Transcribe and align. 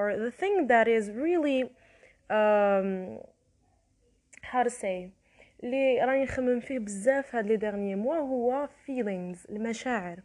or 0.00 0.16
the 0.16 0.34
thing 0.42 0.54
that 0.72 0.86
is 0.88 1.04
really 1.26 1.60
um, 2.38 2.88
how 4.50 4.62
to 4.62 4.70
say 4.70 5.10
اللي 5.64 6.04
راني 6.04 6.24
نخمم 6.24 6.60
فيه 6.60 6.78
بزاف 6.78 7.34
هاد 7.34 7.46
لي 7.46 7.56
ديرني 7.56 7.94
موا 7.94 8.16
هو 8.16 8.68
feelings 8.86 9.50
المشاعر 9.50 10.16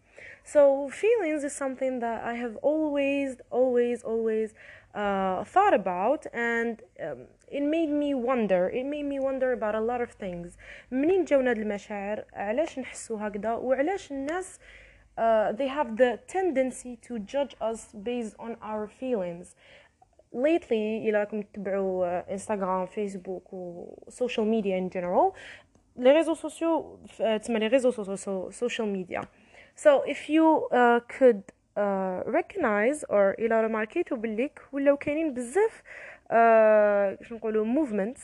so 0.46 0.90
feelings 0.90 1.44
is 1.44 1.54
something 1.54 2.00
that 2.00 2.24
I 2.24 2.34
have 2.44 2.56
always 2.62 3.36
always 3.52 4.04
always 4.04 4.54
uh, 4.96 5.44
thought 5.44 5.74
about 5.74 6.26
and 6.34 6.82
um, 7.06 7.20
it 7.52 7.64
made 7.64 7.92
me 8.04 8.14
wonder 8.14 8.70
it 8.70 8.86
made 8.86 9.08
me 9.14 9.20
wonder 9.20 9.52
about 9.52 9.76
a 9.76 9.82
lot 9.82 10.02
of 10.02 10.12
things 10.12 10.58
منين 10.92 11.26
جاونا 11.26 11.50
هاد 11.50 11.58
المشاعر 11.58 12.26
علاش 12.34 12.80
نحسو 12.80 13.16
هكذا 13.16 13.54
وعلاش 13.54 14.12
الناس 14.12 14.58
uh, 14.58 14.62
they 15.59 15.69
have 15.69 15.97
the 15.97 16.19
tendency 16.27 16.97
to 17.07 17.19
judge 17.19 17.55
us 17.61 17.81
based 17.93 18.35
on 18.39 18.57
our 18.63 18.87
feelings 18.87 19.55
lately 20.33 21.09
إلا 21.09 21.19
راكم 21.19 21.43
تتبعوا 21.43 22.33
انستغرام 22.33 22.87
فيسبوك 22.87 23.53
و 23.53 23.95
social 24.09 24.45
media 24.45 24.77
in 24.77 24.91
general 24.91 25.33
les 25.97 26.13
réseaux 26.13 26.35
sociaux 26.35 26.99
تسمى 27.19 27.59
les 27.59 27.69
réseaux 27.69 27.93
sociaux 27.93 28.51
social 28.51 28.87
media 28.87 29.21
so 29.75 30.03
if 30.07 30.29
you 30.29 30.69
uh, 30.71 31.01
could 31.19 31.43
uh, 31.77 32.23
recognize 32.27 33.05
or 33.09 33.35
إلا 33.39 33.61
رماركيتو 33.61 34.17
بليك 34.17 34.61
ولاو 34.73 34.97
كاينين 34.97 35.35
بزاف 35.35 35.83
uh, 36.31 37.19
كيفاش 37.19 37.33
نقولوا 37.33 37.67
movements 37.67 38.21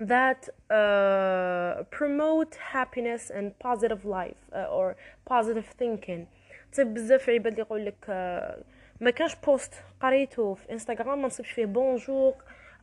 that 0.00 0.48
uh, 0.70 1.84
promote 1.90 2.54
happiness 2.72 3.30
and 3.30 3.58
positive 3.58 4.04
life 4.04 4.42
uh, 4.52 4.76
or 4.76 4.96
positive 5.24 5.66
thinking 5.78 6.26
تصيب 6.72 6.94
بزاف 6.94 7.30
عباد 7.30 7.46
اللي 7.52 7.60
يقول 7.62 7.86
لك 7.86 8.04
uh, 8.04 8.62
ما 9.00 9.10
كانش 9.10 9.34
بوست 9.34 9.74
قريته 10.00 10.54
في 10.54 10.72
انستغرام 10.72 11.20
ما 11.20 11.26
نصيبش 11.26 11.50
فيه 11.50 11.66
بونجور 11.66 12.34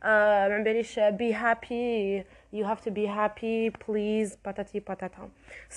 آه 0.04 0.48
ما 0.48 0.58
باليش 0.58 1.00
be 1.00 1.32
happy 1.32 2.24
you 2.52 2.64
have 2.64 2.80
to 2.80 2.90
be 2.90 3.06
happy 3.06 3.70
please 3.84 4.36
باتاتي 4.44 4.80
باتاتا 4.80 5.28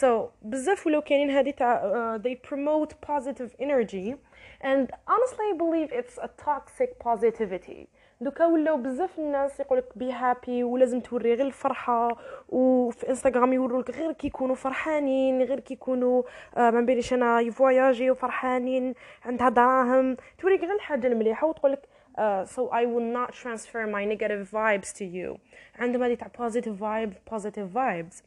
so 0.02 0.06
بزاف 0.42 0.88
ولو 0.88 1.02
كاينين 1.02 1.30
هذه 1.30 1.52
تاع 1.52 1.82
uh, 1.82 2.22
they 2.22 2.36
promote 2.50 2.94
positive 3.12 3.52
energy 3.59 4.16
and 4.62 4.88
honestly 5.08 5.46
I 5.54 5.58
believe 5.58 5.92
it's 5.92 6.18
a 6.18 6.30
toxic 6.46 7.00
positivity 7.00 7.88
دوكا 8.21 8.47
ولاو 8.47 8.77
بزاف 8.77 9.19
الناس 9.19 9.61
يقولك 9.61 9.99
be 9.98 10.12
happy 10.12 10.65
ولازم 10.65 11.01
توري 11.01 11.35
غير 11.35 11.47
الفرحة 11.47 12.17
وفي 12.49 13.09
انستغرام 13.09 13.53
يوروك 13.53 13.91
غير 13.91 14.13
كي 14.13 14.27
يكونوا 14.27 14.55
فرحانين 14.55 15.43
غير 15.43 15.61
كي 15.61 15.75
يكونوا 15.75 16.23
آه 16.57 16.71
ما 16.71 16.81
بينش 16.81 17.13
أنا 17.13 17.41
يفواياجي 17.41 18.11
وفرحانين 18.11 18.95
عندها 19.25 19.49
دراهم 19.49 20.17
توريك 20.39 20.61
غير 20.61 20.75
الحاجة 20.75 21.07
المليحة 21.07 21.47
وتقولك 21.47 21.89
Uh, 22.19 22.45
so 22.45 22.69
I 22.81 22.85
will 22.85 23.09
not 23.19 23.31
transfer 23.33 23.87
my 23.87 24.05
negative 24.05 24.51
vibes 24.51 24.93
to 24.99 25.05
you. 25.05 25.39
عندهم 25.79 26.03
هذه 26.03 26.15
تاع 26.15 26.29
positive 26.29 26.77
vibe 26.81 27.35
positive 27.35 27.69
vibes 27.75 28.23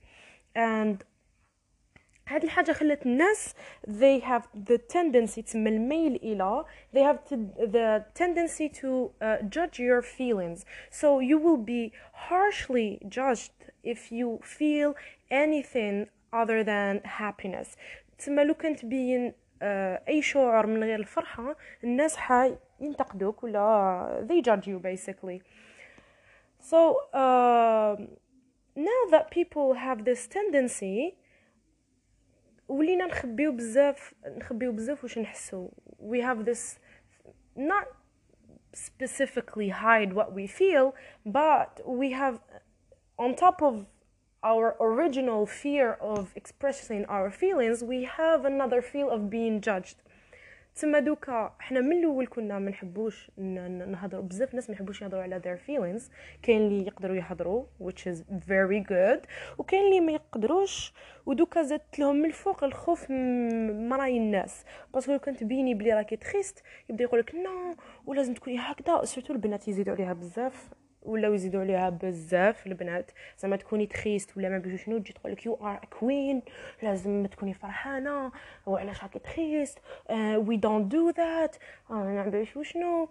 and 0.56 1.03
هذه 2.30 2.44
الحاجة 2.44 2.72
خلت 2.72 3.06
الناس 3.06 3.55
they 3.86 4.20
have 4.20 4.48
the 4.55 4.78
tendency 4.78 5.42
تسمى 5.42 5.70
الميل 5.70 6.16
إلى 6.16 6.64
they 6.92 7.02
have 7.02 7.24
to, 7.24 7.36
the 7.66 8.05
tendency 8.14 8.69
to 8.69 9.10
uh, 9.20 9.36
judge 9.48 9.78
your 9.78 10.02
feelings 10.02 10.64
so 10.91 11.20
you 11.20 11.38
will 11.38 11.56
be 11.56 11.92
harshly 12.28 12.98
judged 13.08 13.52
if 13.84 14.10
you 14.10 14.41
feel 14.42 14.94
anything 15.30 16.08
other 16.32 16.64
than 16.64 17.00
happiness 17.05 17.77
تسمى 18.19 18.44
لو 18.44 18.55
كان 18.55 18.77
تبين 18.77 19.30
uh, 19.30 19.64
أي 20.08 20.22
شعور 20.22 20.66
من 20.66 20.84
غير 20.84 20.98
الفرحة 20.98 21.56
الناس 21.84 22.16
حينتقدوك 22.16 23.44
ولا 23.44 24.27
they 24.28 24.42
judge 24.42 24.66
you 24.66 24.78
basically 24.78 25.42
so 26.60 27.00
uh, 27.14 27.96
now 28.74 29.02
that 29.10 29.30
people 29.30 29.74
have 29.74 30.05
this 30.05 30.27
tendency 30.27 31.14
ولينا 32.70 33.06
نخبيو 33.06 33.53
بزاف 33.53 34.14
نخبيو 34.26 34.72
بزاف 34.72 35.04
واش 35.04 35.19
نحسو 35.19 35.69
we 36.00 36.20
have 36.20 36.44
this 36.44 36.78
not 37.56 37.87
specifically 38.75 39.69
hide 39.70 40.12
what 40.12 40.32
we 40.32 40.47
feel 40.47 40.94
but 41.25 41.81
we 41.87 42.10
have 42.12 42.41
on 43.19 43.34
top 43.34 43.62
of 43.62 43.87
our 44.42 44.76
original 44.81 45.47
fear 45.47 45.92
of 46.14 46.32
expressing 46.37 47.04
our 47.06 47.31
feelings 47.31 47.82
we 47.82 48.04
have 48.04 48.44
another 48.44 48.81
feel 48.82 49.09
of 49.10 49.31
being 49.31 49.60
judged 49.60 49.98
تسمى 50.75 51.01
دوكا. 51.01 51.55
حنا 51.59 51.79
من 51.79 51.97
الأول 51.97 52.27
كنا 52.27 52.59
ما 52.59 52.69
نحبوش 52.69 53.31
نهضروا 53.37 54.23
بزاف 54.23 54.53
ناس 54.53 54.69
ما 54.69 54.75
يحبوش 54.75 55.01
يهضروا 55.01 55.23
على 55.23 55.41
their 55.41 55.67
feelings. 55.67 56.03
كاين 56.41 56.67
اللي 56.67 56.87
يقدروا 56.87 57.15
يهضروا 57.15 57.65
which 57.83 58.11
is 58.11 58.17
very 58.47 58.83
good. 58.89 59.19
وكاين 59.57 59.85
اللي 59.85 59.99
ما 59.99 60.11
يقدروش 60.11 60.93
ودوكا 61.25 61.61
زدت 61.61 61.99
لهم 61.99 62.15
من 62.15 62.25
الفوق 62.25 62.63
الخوف 62.63 63.11
من 63.11 63.93
رأي 63.93 64.17
الناس. 64.17 64.65
parce 64.94 65.10
que 65.10 65.19
كنت 65.19 65.43
بيني 65.43 65.73
بلي 65.73 65.93
راكي 65.93 66.15
triste 66.16 66.63
يبدأ 66.89 67.03
يقولك 67.03 67.35
no 67.35 67.75
ولازم 68.05 68.33
تكوني 68.33 68.57
هكذا. 68.59 69.05
surtout 69.06 69.34
البنات 69.33 69.67
يزيدوا 69.67 69.93
عليها 69.93 70.13
بزاف. 70.13 70.69
ولاو 71.01 71.34
يزيدوا 71.34 71.62
عليها 71.62 71.89
بزاف 71.89 72.67
البنات. 72.67 73.12
زعما 73.39 73.56
تكوني 73.56 73.85
triste 73.85 74.38
ولا 74.38 74.50
ما 74.50 74.57
بيجو 74.57 74.78
شنو 74.78 74.97
تجي 74.97 75.13
تقول 75.13 75.31
لك 75.31 75.45
you 75.45 75.53
are 75.62 75.79
queen 76.00 76.41
لازم 76.84 77.25
تكوني 77.25 77.53
فرحانة. 77.53 78.31
وعلاش 78.66 79.03
راكي 79.03 79.19
triste؟ 79.19 79.79
we 80.12 80.57
don't 80.57 80.91
do 80.91 81.09
that 81.09 81.56
ما 81.89 82.13
نعرفش 82.13 82.57
وشنو؟ 82.57 83.09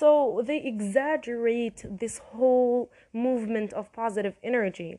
So 0.00 0.40
they 0.48 0.60
exaggerate 0.72 1.84
this 2.02 2.16
whole 2.30 2.88
movement 3.12 3.70
of 3.74 3.84
positive 3.92 4.36
energy. 4.42 4.98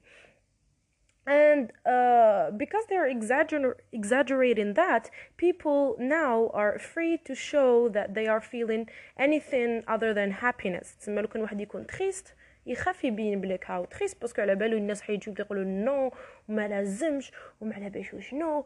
and 1.27 1.73
uh, 1.85 2.51
because 2.57 2.85
they're 2.89 3.13
exagger- 3.17 3.75
exaggerating 3.93 4.75
that 4.75 5.11
people 5.37 5.95
now 5.99 6.51
are 6.55 6.73
afraid 6.73 7.25
to 7.27 7.35
show 7.35 7.89
that 7.91 8.15
they 8.15 8.27
are 8.27 8.41
feeling 8.41 8.89
anything 9.19 9.83
other 9.87 10.15
than 10.15 10.31
happiness 10.31 10.97
تسمى 11.01 11.23
لو 11.23 11.29
كان 11.29 11.43
واحد 11.43 11.61
يكون 11.61 11.87
تخيست 11.87 12.35
يخاف 12.67 13.05
يبين 13.05 13.41
بليك 13.41 13.71
هاو 13.71 13.85
تخيست 13.85 14.21
باسكو 14.21 14.43
على 14.43 14.55
بالو 14.55 14.77
الناس 14.77 15.03
حيجيو 15.03 15.35
يقولوا 15.39 15.65
نو 15.65 16.13
وما 16.49 16.69
لازمش 16.69 17.33
وما 17.61 17.75
على 17.75 17.91
بالش 17.91 18.15
وشنو 18.15 18.65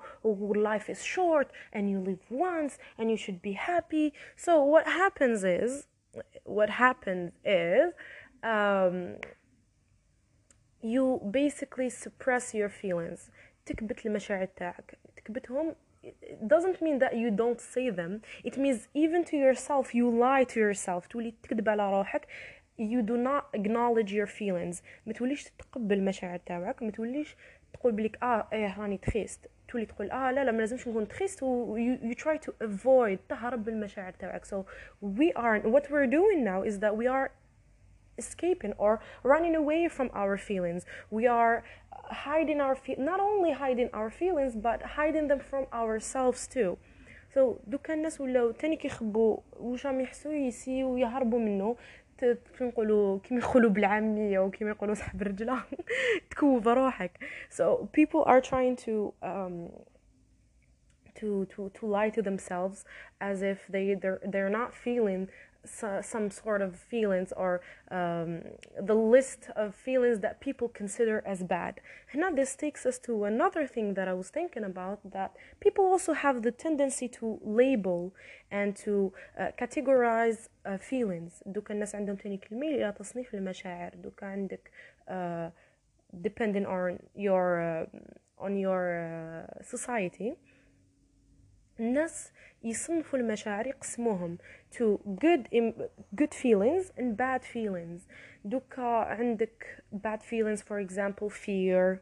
life 0.55 0.89
is 0.89 1.05
short 1.05 1.49
and 1.73 1.91
you 1.91 1.99
live 1.99 2.25
once 2.31 2.79
and 2.99 3.11
you 3.11 3.17
should 3.17 3.43
be 3.43 3.53
happy 3.53 4.13
so 4.37 4.63
what 4.63 4.87
happens 4.87 5.45
is 5.45 5.87
what 6.45 6.71
happens 6.71 7.33
is 7.45 7.93
um, 8.43 9.17
you 10.83 11.21
basically 11.31 11.91
suppress 11.91 12.55
your 12.55 12.69
feelings 12.83 13.31
تكبت 13.67 14.07
المشاعر 14.07 14.45
تاعك 14.45 14.99
تكبتهم 15.17 15.75
it 16.05 16.49
doesn't 16.49 16.81
mean 16.83 16.99
that 16.99 17.15
you 17.17 17.31
don't 17.31 17.61
say 17.61 17.89
them 17.91 18.21
it 18.45 18.57
means 18.57 18.89
even 18.95 19.25
to 19.25 19.37
yourself 19.37 19.95
you 19.95 20.07
lie 20.11 20.45
to 20.45 20.59
yourself 20.61 21.07
تولي 21.09 21.35
تكذب 21.43 21.69
على 21.69 21.91
روحك 21.91 22.27
you 22.79 23.03
do 23.03 23.17
not 23.17 23.45
acknowledge 23.61 24.13
your 24.13 24.27
feelings 24.27 24.83
ما 25.07 25.13
توليش 25.13 25.45
تتقبل 25.45 25.99
المشاعر 25.99 26.39
تاعك 26.39 26.83
ما 26.83 26.91
توليش 26.91 27.37
تقول 27.73 27.93
بليك 27.93 28.19
اه 28.23 28.49
ايه 28.53 28.79
راني 28.81 28.99
تخيست 28.99 29.51
تولي 29.69 29.87
تقول 29.87 30.11
اه 30.11 30.31
لا 30.31 30.45
لا 30.45 30.53
ما 30.53 30.59
لازمش 30.59 30.89
نكون 30.89 31.09
تخيست 31.09 31.43
و 31.43 31.77
you, 31.79 31.99
you 32.13 32.15
try 32.23 32.37
to 32.47 32.53
avoid 32.67 33.19
تهرب 33.29 33.65
بالمشاعر 33.65 34.13
تاعك 34.13 34.45
so 34.45 34.57
we 35.03 35.33
are 35.37 35.61
what 35.69 35.85
we're 35.91 36.11
doing 36.11 36.45
now 36.45 36.63
is 36.63 36.79
that 36.79 36.97
we 36.97 37.07
are 37.07 37.31
escaping 38.19 38.73
or 38.79 39.01
running 39.23 39.55
away 39.55 39.89
from 39.89 40.11
our 40.13 40.37
feelings. 40.37 40.85
We 41.11 41.27
are 41.27 41.65
hiding 42.27 42.61
our 42.61 42.75
fe- 42.75 42.97
not 42.99 43.21
only 43.21 43.53
hiding 43.53 43.91
our 43.93 44.11
feelings 44.11 44.55
but 44.57 44.83
hiding 44.99 45.29
them 45.29 45.41
from 45.41 45.67
ourselves 45.73 46.47
too. 46.47 46.79
So 47.35 47.61
دوكا 47.67 47.95
الناس 47.95 48.21
ولاو 48.21 48.51
تاني 48.51 48.77
كيخبوا 48.77 49.37
واش 49.61 49.87
راهم 49.87 50.01
يحسوا 50.01 50.33
يسيو 50.33 50.97
يهربوا 50.97 51.39
منه 51.39 51.77
كيف 52.19 52.63
نقولوا 52.63 53.19
كيما 53.19 53.41
يقولوا 53.41 53.71
بالعاميه 53.71 54.39
وكيما 54.39 54.71
يقولوا 54.71 54.95
صاحب 54.95 55.23
الرجله 55.23 55.63
تكوف 56.31 56.69
روحك 56.69 57.19
so 57.51 57.89
people 57.93 58.23
are 58.27 58.41
trying 58.41 58.77
to 58.77 59.13
um, 59.23 59.71
to 61.15 61.47
to 61.47 61.71
to 61.75 61.87
lie 61.87 62.11
to 62.11 62.23
themselves 62.23 62.85
as 63.21 63.43
if 63.43 63.59
they 63.69 63.95
they're 63.95 64.21
they're 64.33 64.55
not 64.61 64.75
feeling 64.75 65.29
so, 65.67 66.01
some 66.03 66.31
sort 66.31 66.61
of 66.61 66.75
feelings 66.77 67.33
or 67.37 67.61
um, 67.91 68.43
the 68.81 68.95
list 68.95 69.49
of 69.55 69.75
feelings 69.75 70.21
that 70.21 70.41
people 70.41 70.69
consider 70.69 71.23
as 71.25 71.43
bad. 71.43 71.81
And 72.11 72.21
now 72.21 72.31
this 72.31 72.57
takes 72.57 72.85
us 72.85 72.99
to 73.01 73.25
another 73.25 73.67
thing 73.67 73.95
that 73.95 74.09
I 74.09 74.13
was 74.13 74.29
thinking 74.29 74.65
about 74.65 74.99
that 75.13 75.37
people 75.61 75.85
also 75.85 76.13
have 76.15 76.43
the 76.43 76.51
tendency 76.51 77.09
to 77.09 77.39
label 77.45 78.13
and 78.51 78.75
to 78.77 79.13
uh, 79.39 79.49
categorize 79.59 80.49
uh, 80.67 80.79
feelings. 80.79 81.43
دوكا 81.47 81.75
الناس 81.75 81.95
عندهم 81.95 82.17
تاني 82.17 82.37
كلمة 82.37 82.67
إلى 82.67 82.93
تصنيف 82.99 83.35
المشاعر 83.35 83.91
دوكا 83.95 84.27
عندك 84.27 84.71
uh, 85.09 85.51
depending 86.21 86.67
on 86.67 86.99
your 87.15 87.61
uh, 87.61 88.45
on 88.45 88.57
your 88.57 88.83
uh, 88.99 89.63
society 89.63 90.37
الناس 91.81 92.33
يصنفوا 92.65 93.19
المشاعر 93.19 93.67
يقسموهم 93.67 94.39
to 94.76 95.00
good 95.26 95.48
good 96.16 96.34
feelings 96.34 96.92
and 97.00 97.18
bad 97.18 97.44
feelings. 97.54 98.02
دوكا 98.46 98.84
عندك 98.84 99.84
bad 99.94 100.20
feelings 100.20 100.62
for 100.62 100.88
example 100.88 101.30
fear. 101.30 102.00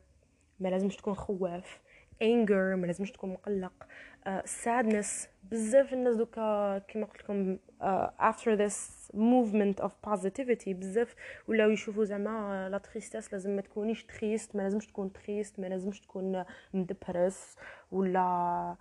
ما 0.59 0.69
لازمش 0.69 0.95
تكون 0.95 1.13
خواف 1.15 1.79
anger 2.23 2.75
ما 2.75 2.85
لازمش 2.85 3.11
تكون 3.11 3.29
مقلق. 3.33 3.83
uh, 4.25 4.41
sadness. 4.63 5.27
بزاف 5.51 5.93
الناس 5.93 6.15
دوكا 6.15 6.77
كما 6.77 7.05
قلت 7.05 7.21
لكم 7.21 7.57
uh, 7.81 8.09
after 8.19 8.57
this 8.57 8.75
movement 9.13 9.83
of 9.85 9.91
positivity 10.09 10.69
بزاف 10.69 11.15
ولاو 11.47 11.69
يشوفوا 11.69 12.05
زعما 12.05 12.69
la 12.69 12.77
tristesse 12.77 13.33
لازم 13.33 13.55
ما 13.55 13.61
تكونيش 13.61 14.03
triste 14.03 14.55
ما 14.55 14.61
لازمش 14.61 14.87
تكون 14.87 15.13
triste 15.13 15.59
ما 15.59 15.67
لازمش 15.67 16.01
تكون 16.01 16.43
مدبرس 16.73 17.55
ولا 17.91 18.75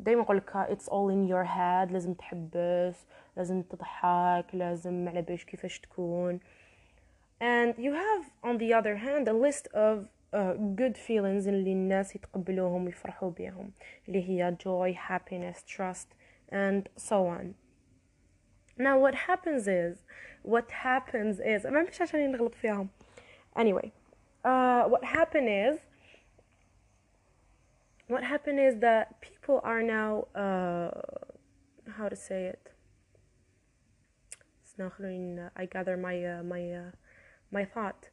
دايما 0.00 0.22
يقول 0.22 0.36
لك 0.36 0.50
it's 0.50 0.84
all 0.86 1.10
in 1.10 1.28
your 1.32 1.44
head 1.44 1.92
لازم 1.92 2.14
تحبس 2.14 3.06
لازم 3.36 3.62
تضحك 3.62 4.44
لازم 4.52 5.08
على 5.08 5.22
بالش 5.22 5.44
كيفاش 5.44 5.80
تكون 5.80 6.40
and 7.40 7.74
you 7.78 7.92
have 7.92 8.24
on 8.50 8.58
the 8.58 8.72
other 8.74 8.96
hand 8.96 9.28
a 9.28 9.32
list 9.32 9.66
of 9.74 10.08
uh, 10.32 10.54
good 10.76 10.96
feelings 10.96 11.46
اللي 11.48 11.72
الناس 11.72 12.16
يتقبلوهم 12.16 12.84
ويفرحوا 12.84 13.30
بهم 13.30 13.72
اللي 14.08 14.28
هي 14.28 14.56
joy 14.64 14.94
happiness 15.10 15.58
trust 15.76 16.08
and 16.52 16.82
so 17.08 17.14
on 17.14 17.54
now 18.78 18.96
what 19.04 19.14
happens 19.14 19.66
is 19.66 19.96
what 20.44 20.70
happens 20.70 21.40
is 21.40 21.66
ما 21.66 21.82
مش 21.82 22.02
عشان 22.02 22.32
نغلط 22.32 22.54
فيهم 22.54 22.88
anyway 23.58 23.88
uh, 24.44 24.84
what 24.88 25.04
happened 25.04 25.48
is 25.48 25.78
what 28.12 28.22
happened 28.24 28.58
is 28.58 28.80
that 28.80 29.20
people 29.20 29.60
are 29.64 29.82
now 29.82 30.26
uh, 30.34 30.90
how 31.96 32.08
to 32.08 32.16
say 32.16 32.46
it 32.46 32.72
now 34.78 34.92
I 35.56 35.66
gather 35.66 35.96
my 35.96 36.16
uh, 36.24 36.42
my 36.42 36.62
uh, 36.72 36.90
my 37.50 37.64
thought 37.64 38.10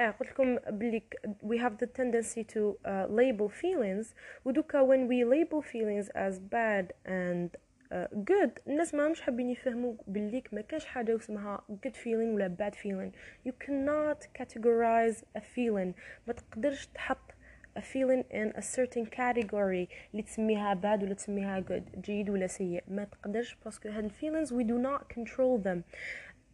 آه 0.00 0.10
قلت 0.10 0.30
لكم 0.30 0.58
بلي 0.70 1.02
we 1.42 1.58
have 1.58 1.78
the 1.78 1.86
tendency 1.86 2.44
to 2.44 2.76
uh, 2.84 3.06
label 3.08 3.48
feelings 3.48 4.14
ودوكا 4.44 4.82
when 4.82 5.08
we 5.08 5.24
label 5.24 5.60
feelings 5.62 6.08
as 6.14 6.38
bad 6.38 6.92
and 7.04 7.56
uh, 7.92 8.06
good 8.24 8.60
الناس 8.66 8.94
ما 8.94 9.08
مش 9.08 9.20
حابين 9.20 9.50
يفهموا 9.50 9.94
بليك 10.06 10.54
ما 10.54 10.60
كاش 10.60 10.84
حاجة 10.86 11.16
اسمها 11.16 11.64
good 11.86 11.96
feeling 11.96 12.34
ولا 12.34 12.56
bad 12.60 12.74
feeling 12.74 13.12
you 13.48 13.52
cannot 13.66 14.40
categorize 14.42 15.22
a 15.38 15.40
feeling 15.40 15.92
ما 16.26 16.32
تقدرش 16.32 16.86
تحط 16.86 17.30
a 17.30 17.31
feeling 17.80 18.24
in 18.32 18.58
a 18.58 18.62
certain 18.62 19.06
category 19.06 19.88
اللي 20.12 20.22
تسميها 20.26 20.74
bad 20.74 21.02
ولا 21.02 21.14
تسميها 21.14 21.60
good 21.60 21.98
جيد 22.00 22.30
ولا 22.30 22.46
سيء 22.46 22.82
ما 22.88 23.04
تقدرش 23.04 23.56
باسكو 23.64 23.88
هاد 23.88 24.10
feelings 24.10 24.48
we 24.48 24.64
do 24.64 24.78
not 24.88 25.16
control 25.18 25.64
them 25.64 25.78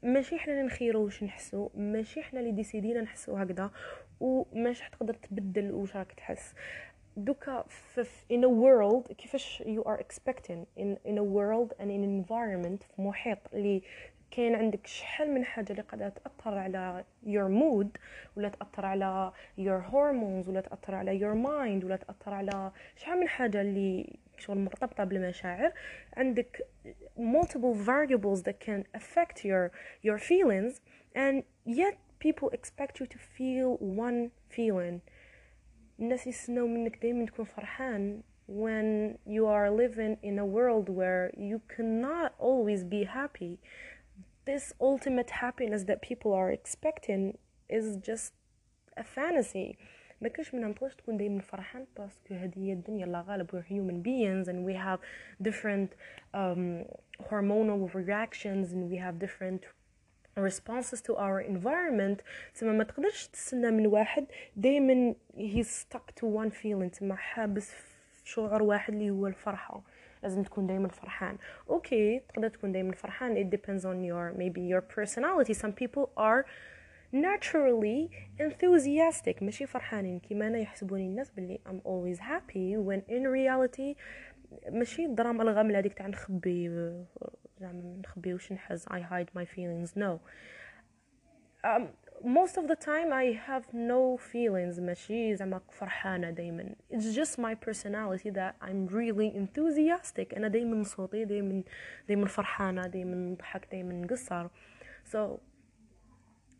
ماشي 0.02 0.38
حنا 0.38 0.52
اللي 0.52 0.66
نخيرو 0.66 1.04
واش 1.04 1.22
نحسو 1.22 1.70
ماشي 1.74 2.22
حنا 2.22 2.40
اللي 2.40 2.52
ديسيدينا 2.52 3.00
نحسو 3.00 3.36
هكذا 3.36 3.70
وماشي 4.20 4.84
حتقدر 4.84 5.14
تبدل 5.14 5.70
واش 5.72 5.96
راك 5.96 6.12
تحس 6.12 6.54
دوكا 7.16 7.64
في 7.68 8.04
in 8.32 8.42
a 8.44 8.48
world 8.48 9.12
كيفاش 9.12 9.62
you 9.66 9.82
are 9.88 9.98
expecting 10.00 10.66
in 10.78 10.96
in 11.10 11.18
a 11.18 11.24
world 11.24 11.72
and 11.80 11.88
in 11.90 12.02
an 12.04 12.24
environment 12.24 12.84
في 12.96 13.02
محيط 13.02 13.38
اللي 13.54 13.82
كاين 14.31 14.55
عندك 14.55 14.87
شحال 14.87 15.31
من 15.31 15.45
حاجة 15.45 15.71
اللي 15.71 15.81
قاعدة 15.81 16.09
تاثر 16.09 16.57
على 16.57 17.03
your 17.25 17.49
mood 17.61 17.99
ولا 18.35 18.49
تاثر 18.49 18.85
على 18.85 19.31
your 19.57 19.91
hormones 19.91 20.47
ولا 20.47 20.61
تاثر 20.61 20.95
على 20.95 21.19
your 21.19 21.35
mind 21.47 21.85
ولا 21.85 21.95
تاثر 21.95 22.33
على 22.33 22.71
شحال 22.95 23.19
من 23.19 23.27
حاجة 23.27 23.61
اللي 23.61 24.19
شغل 24.37 24.57
مرتبطه 24.57 25.03
بالمشاعر 25.03 25.71
عندك 26.17 26.61
multiple 27.17 27.73
variables 27.73 28.43
that 28.43 28.59
can 28.59 28.83
affect 28.93 29.45
your 29.45 29.71
your 30.03 30.17
feelings 30.17 30.81
and 31.15 31.43
yet 31.65 31.97
people 32.19 32.49
expect 32.49 32.99
you 32.99 33.05
to 33.05 33.17
feel 33.17 33.77
one 33.79 34.29
feeling 34.49 34.99
الناس 35.99 36.27
يستناو 36.27 36.67
منك 36.67 37.01
دايما 37.01 37.25
تكون 37.25 37.45
فرحان 37.45 38.21
when 38.49 39.17
you 39.27 39.45
are 39.45 39.69
living 39.69 40.17
in 40.23 40.39
a 40.39 40.45
world 40.45 40.89
where 40.89 41.31
you 41.37 41.61
cannot 41.75 42.33
always 42.39 42.83
be 42.83 43.03
happy 43.03 43.59
this 44.48 44.72
ultimate 44.80 45.30
happiness 45.30 45.84
that 45.84 46.02
people 46.02 46.32
are 46.32 46.50
expecting 46.50 47.38
is 47.68 47.96
just 47.96 48.32
a 48.96 49.04
fantasy 49.04 49.76
ما 50.20 50.28
كاش 50.28 50.54
منها 50.54 50.68
متقدرش 50.68 50.94
تكون 50.94 51.16
دايما 51.16 51.40
فرحان 51.40 51.86
باسكو 51.96 52.34
هذه 52.34 52.58
هي 52.58 52.72
الدنيا 52.72 53.04
الله 53.04 53.20
غالب 53.20 53.50
we're 53.50 53.68
human 53.68 54.02
beings 54.02 54.48
and 54.48 54.64
we 54.64 54.74
have 54.74 54.98
different 55.42 55.90
um, 56.34 56.84
hormonal 57.30 57.94
reactions 57.94 58.72
and 58.72 58.90
we 58.90 58.96
have 58.96 59.18
different 59.18 59.62
responses 60.36 61.00
to 61.02 61.16
our 61.16 61.40
environment 61.40 62.22
تسمى 62.54 62.72
ما 62.72 62.84
تقدرش 62.84 63.26
تستنى 63.26 63.70
من 63.70 63.86
واحد 63.86 64.26
دايما 64.56 65.14
he's 65.36 65.68
stuck 65.68 66.14
to 66.20 66.26
one 66.26 66.50
feeling 66.50 66.90
تسمى 66.90 67.16
حابس 67.16 67.70
في 67.70 68.30
شعور 68.30 68.62
واحد 68.62 68.92
اللي 68.92 69.10
هو 69.10 69.26
الفرحة 69.26 69.82
لازم 70.23 70.43
تكون 70.43 70.67
دايما 70.67 70.87
فرحان. 70.87 71.37
أوكي 71.69 72.19
تقدر 72.19 72.49
تكون 72.49 72.71
دايما 72.71 72.91
فرحان. 72.91 73.43
It 73.43 73.49
depends 73.49 73.83
on 73.85 74.03
your 74.03 74.33
maybe 74.37 74.61
your 74.61 74.81
personality. 74.81 75.53
Some 75.53 75.73
people 75.73 76.09
are 76.17 76.45
naturally 77.11 78.09
enthusiastic. 78.39 79.43
ماشي 79.43 79.65
فرحانين. 79.65 80.19
كيما 80.19 80.47
أنا 80.47 80.57
يحسبوني 80.57 81.05
الناس 81.05 81.31
باللي 81.31 81.59
I'm 81.65 81.81
always 81.85 82.19
happy 82.19 82.77
when 82.77 83.01
in 83.11 83.23
reality 83.27 83.97
ماشي 84.69 85.05
الدراما 85.05 85.43
الغاملة 85.43 85.79
هذيك 85.79 85.93
تاع 85.93 86.07
نخبي 86.07 86.69
زعما 87.59 88.01
نخبي 88.05 88.33
وش 88.33 88.51
نحز 88.51 88.85
I 88.85 88.99
hide 88.99 89.29
my 89.39 89.45
feelings. 89.45 89.95
No. 89.95 90.19
Um, 91.63 91.89
most 92.24 92.56
of 92.56 92.66
the 92.68 92.76
time 92.76 93.12
I 93.12 93.38
have 93.46 93.64
no 93.74 94.16
feelings 94.16 94.80
ماشي 94.80 95.36
زعما 95.36 95.60
فرحانة 95.70 96.30
دايما 96.30 96.74
it's 96.90 97.14
just 97.14 97.38
my 97.38 97.54
personality 97.54 98.30
that 98.30 98.54
I'm 98.62 98.86
really 98.86 99.34
enthusiastic 99.36 100.34
أنا 100.36 100.48
دايما 100.48 100.84
صوتي 100.84 101.24
دايما 101.24 101.62
دايما 102.08 102.26
فرحانة 102.26 102.86
دايما 102.86 103.14
نضحك 103.14 103.68
دايما 103.70 103.92
نقصر 103.92 104.48
so 105.12 105.40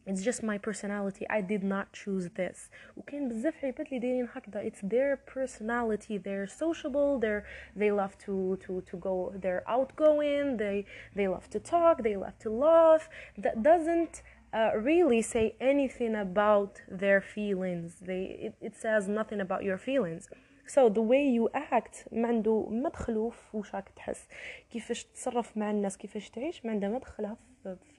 it's 0.07 0.23
just 0.23 0.43
my 0.43 0.59
personality 0.59 1.25
I 1.31 1.41
did 1.41 1.65
not 1.65 1.93
choose 1.93 2.29
this 2.37 2.71
وكاين 2.97 3.29
بزاف 3.29 3.65
عباد 3.65 3.87
اللي 3.87 3.99
دايرين 3.99 4.29
هكذا 4.33 4.69
it's 4.69 4.81
their 4.81 5.17
personality 5.17 6.19
they're 6.19 6.47
sociable 6.47 7.19
they're 7.19 7.45
they 7.77 7.91
love 7.91 8.19
to 8.19 8.57
to 8.67 8.81
to 8.91 8.97
go 8.97 9.33
they're 9.43 9.65
outgoing 9.67 10.57
they 10.57 10.85
they 11.17 11.29
love 11.29 11.49
to 11.51 11.59
talk 11.59 12.03
they 12.03 12.17
love 12.17 12.39
to 12.39 12.51
laugh 12.51 13.09
that 13.39 13.63
doesn't 13.63 14.23
uh, 14.54 14.72
really 14.76 15.22
say 15.22 15.56
anything 15.62 16.16
about 16.16 16.82
their 16.90 17.22
feelings. 17.22 17.96
They 18.02 18.24
it, 18.42 18.56
it 18.62 18.76
says 18.76 19.08
nothing 19.08 19.40
about 19.40 19.64
your 19.64 19.78
feelings 19.78 20.28
so 20.76 20.90
the 20.90 21.04
way 21.12 21.24
you 21.38 21.60
act 21.60 22.14
ما 22.14 22.28
عنده 22.28 22.68
مدخله 22.70 23.30
في 23.30 23.58
واش 23.58 23.76
راك 23.76 23.90
تحس. 23.90 24.28
كيفاش 24.70 25.06
تتصرف 25.06 25.58
مع 25.58 25.72
الناس 25.72 25.98
كيفاش 25.98 26.30
تعيش 26.30 26.66
ما 26.66 26.72
عنده 26.72 26.90
مدخلها 26.90 27.38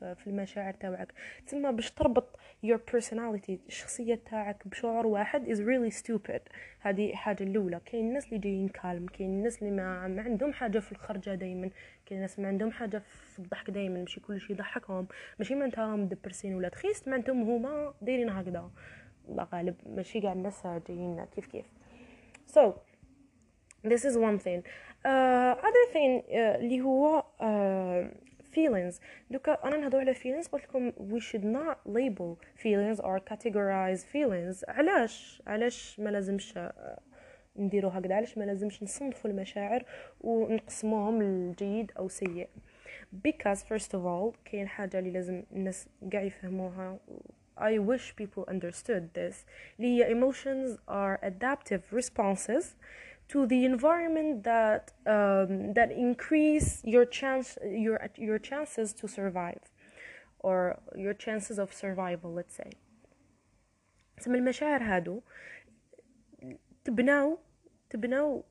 في 0.01 0.27
المشاعر 0.27 0.75
تاعك 0.75 1.15
تسمى 1.47 1.73
باش 1.73 1.91
تربط 1.91 2.39
your 2.67 2.79
personality 2.93 3.51
الشخصية 3.67 4.21
تاعك 4.31 4.69
بشعور 4.69 5.07
واحد 5.07 5.47
is 5.47 5.59
really 5.59 5.97
stupid. 5.99 6.41
هذه 6.81 7.15
حاجة 7.15 7.43
الأولى. 7.43 7.81
كاين 7.85 8.09
الناس 8.09 8.27
اللي 8.27 8.39
جايين 8.39 8.69
كالم 8.69 9.07
كاين 9.07 9.31
الناس 9.31 9.63
اللي 9.63 9.71
ما, 9.71 10.09
ما 10.09 10.23
عندهم 10.23 10.53
حاجة 10.53 10.79
في 10.79 10.93
الخرجة 10.93 11.35
دائما 11.35 11.71
كاين 12.07 12.19
الناس 12.19 12.39
ما 12.39 12.49
عندهم 12.49 12.71
حاجة 12.71 12.99
في 12.99 13.39
الضحك 13.39 13.71
دائما 13.71 13.99
ماشي 13.99 14.21
كل 14.21 14.41
شيء 14.41 14.51
يضحكهم. 14.51 15.07
ماشي 15.39 15.55
معناتها 15.55 15.87
راهم 15.87 16.07
دبرسين 16.07 16.55
ولا 16.55 16.69
تخيست 16.69 17.09
معناتهم 17.09 17.43
هما 17.43 17.95
دايرين 18.03 18.29
هكذا. 18.29 18.71
الله 19.29 19.49
غالب. 19.53 19.75
ماشي 19.87 20.21
كاع 20.21 20.33
الناس 20.33 20.67
جايين 20.67 21.25
كيف 21.25 21.47
كيف. 21.47 21.67
So 22.55 22.63
this 23.83 24.05
is 24.05 24.15
one 24.17 24.39
thing. 24.39 24.63
Uh, 25.05 25.55
other 25.69 25.85
thing 25.93 26.23
uh, 26.29 26.57
اللي 26.59 26.81
هو 26.81 27.25
uh, 27.41 28.31
feelings. 28.55 29.01
دوكا 29.31 29.53
أنا 29.65 29.77
نهضر 29.77 29.99
على 29.99 30.15
feelings 30.15 30.49
قلت 30.49 30.65
لكم 30.65 30.91
we 30.91 31.21
should 31.21 31.45
not 31.45 31.77
label 31.89 32.37
feelings 32.63 33.01
or 33.01 33.19
categorize 33.33 34.05
feelings. 34.13 34.65
علاش؟ 34.69 35.43
علاش 35.47 36.01
ما 36.01 36.11
لازمش 36.11 36.59
نديرو 37.57 37.89
هكذا؟ 37.89 38.15
علاش 38.15 38.39
ما 38.39 38.45
لازمش 38.45 38.83
نصنفوا 38.83 39.31
المشاعر 39.31 39.85
ونقسموهم 40.21 41.23
لجيد 41.23 41.93
أو 41.99 42.09
سيء؟ 42.09 42.49
Because 43.29 43.59
first 43.59 43.91
of 43.93 44.03
all 44.05 44.37
كاين 44.45 44.69
حاجة 44.69 44.99
اللي 44.99 45.11
لازم 45.11 45.43
الناس 45.53 45.89
قاع 46.13 46.23
يفهموها 46.23 46.99
I 47.60 47.78
wish 47.78 48.16
people 48.16 48.44
understood 48.48 49.14
this 49.14 49.46
اللي 49.80 50.04
هي 50.04 50.12
emotions 50.12 50.78
are 50.88 51.20
adaptive 51.24 51.82
responses 51.92 52.76
to 53.30 53.48
the 53.48 53.66
environment 53.66 54.44
that 54.44 54.92
um, 55.06 55.74
that 55.74 55.92
increase 55.92 56.82
your 56.84 57.06
chance 57.06 57.58
your 57.64 57.98
your 58.18 58.40
chances 58.40 58.94
to 58.94 59.08
survive 59.08 59.64
or 60.40 60.78
your 60.96 61.14
chances 61.14 61.58
of 61.58 61.74
survival 61.74 62.34
let's 62.34 62.56
say 62.56 62.72
سما 64.20 64.38
المشاعر 64.38 64.84
هادو 64.84 65.22
تبناو 66.84 67.38
تبناو 67.90 68.44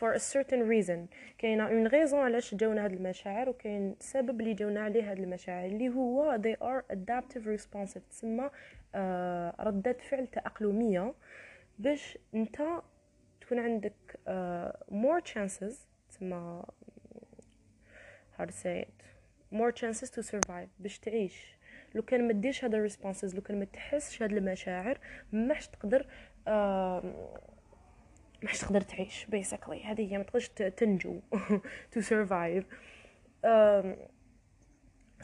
for 0.00 0.12
a 0.12 0.20
certain 0.20 0.62
reason. 0.68 0.98
كاينة 1.38 1.66
اون 1.68 1.86
غيزون 1.86 2.20
علاش 2.20 2.54
جاونا 2.54 2.84
هاد 2.84 2.92
المشاعر 2.92 3.48
وكاين 3.48 3.96
سبب 4.00 4.40
اللي 4.40 4.54
جاونا 4.54 4.80
عليه 4.80 5.10
هاد 5.10 5.18
المشاعر 5.18 5.66
اللي 5.66 5.88
هو 5.88 6.38
they 6.42 6.56
are 6.66 6.96
adaptive 6.96 7.60
responsive 7.60 8.00
تسمى 8.10 8.50
آه 8.94 9.54
ردة 9.60 9.96
فعل 10.10 10.26
تأقلمية. 10.26 11.14
باش 11.78 12.18
انت 12.34 12.62
تكون 13.40 13.58
عندك 13.58 14.18
آه 14.28 14.78
more 14.90 15.20
chances 15.32 15.74
تسمى 16.08 16.62
how 18.38 18.42
to 18.44 18.52
say 18.52 18.84
it 18.86 19.02
more 19.54 19.72
chances 19.72 20.10
to 20.10 20.22
survive 20.22 20.68
باش 20.78 20.98
تعيش. 20.98 21.56
لو 21.94 22.02
كان 22.02 22.26
ما 22.26 22.32
ديرش 22.32 22.64
هاد 22.64 22.74
ال 22.74 22.80
responses 22.80 23.34
لو 23.34 23.42
كان 23.42 23.58
ما 23.58 23.64
تحسش 23.64 24.22
هاد 24.22 24.32
المشاعر 24.32 24.98
ماش 25.32 25.68
تقدر 25.68 26.06
آه 26.48 27.02
ماش 28.45 28.59
تقدر 28.59 28.81
تعيش 28.81 29.27
basically 29.31 29.85
هذه 29.85 30.11
هي 30.11 30.17
ما 30.17 30.23
تقدرش 30.23 30.47
تنجو 30.49 31.19
to 31.95 32.01
survive 32.01 32.63
um, 33.43 33.95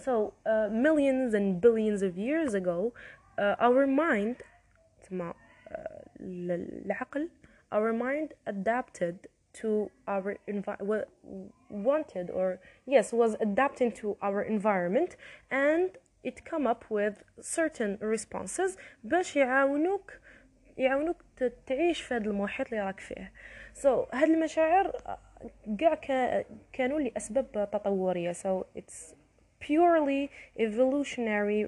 so 0.06 0.34
uh, 0.46 0.70
millions 0.70 1.34
and 1.34 1.62
billions 1.62 2.02
of 2.02 2.18
years 2.18 2.54
ago 2.54 2.94
uh, 3.40 3.56
our 3.60 3.88
mind 3.88 4.44
تسمى 5.02 5.34
uh, 5.72 5.74
العقل 6.20 7.30
our 7.72 7.94
mind 7.94 8.34
adapted 8.46 9.28
to 9.54 9.90
our 10.08 10.38
environment 10.48 11.08
wanted 11.70 12.30
or 12.30 12.60
yes 12.86 13.12
was 13.12 13.36
adapting 13.42 13.92
to 13.92 14.16
our 14.22 14.42
environment 14.42 15.16
and 15.52 15.90
it 16.24 16.46
come 16.46 16.68
up 16.68 16.86
with 16.90 17.24
certain 17.42 17.98
responses 18.02 18.78
باش 19.04 19.36
يعاونوك 19.36 20.12
يعاونوك 20.77 21.17
تعيش 21.67 22.01
في 22.03 22.15
هذا 22.15 22.25
المحيط 22.25 22.67
اللي 22.67 22.81
راك 22.81 23.01
فيه 23.01 23.33
سو 23.75 24.05
so, 24.05 24.15
هاد 24.15 24.29
المشاعر 24.29 24.93
كاع 25.79 26.45
كانوا 26.73 27.01
لاسباب 27.01 27.53
تطوريه 27.53 28.33
so 28.33 28.65
it's 28.79 29.15
purely 29.61 30.31
evolutionary 30.59 31.67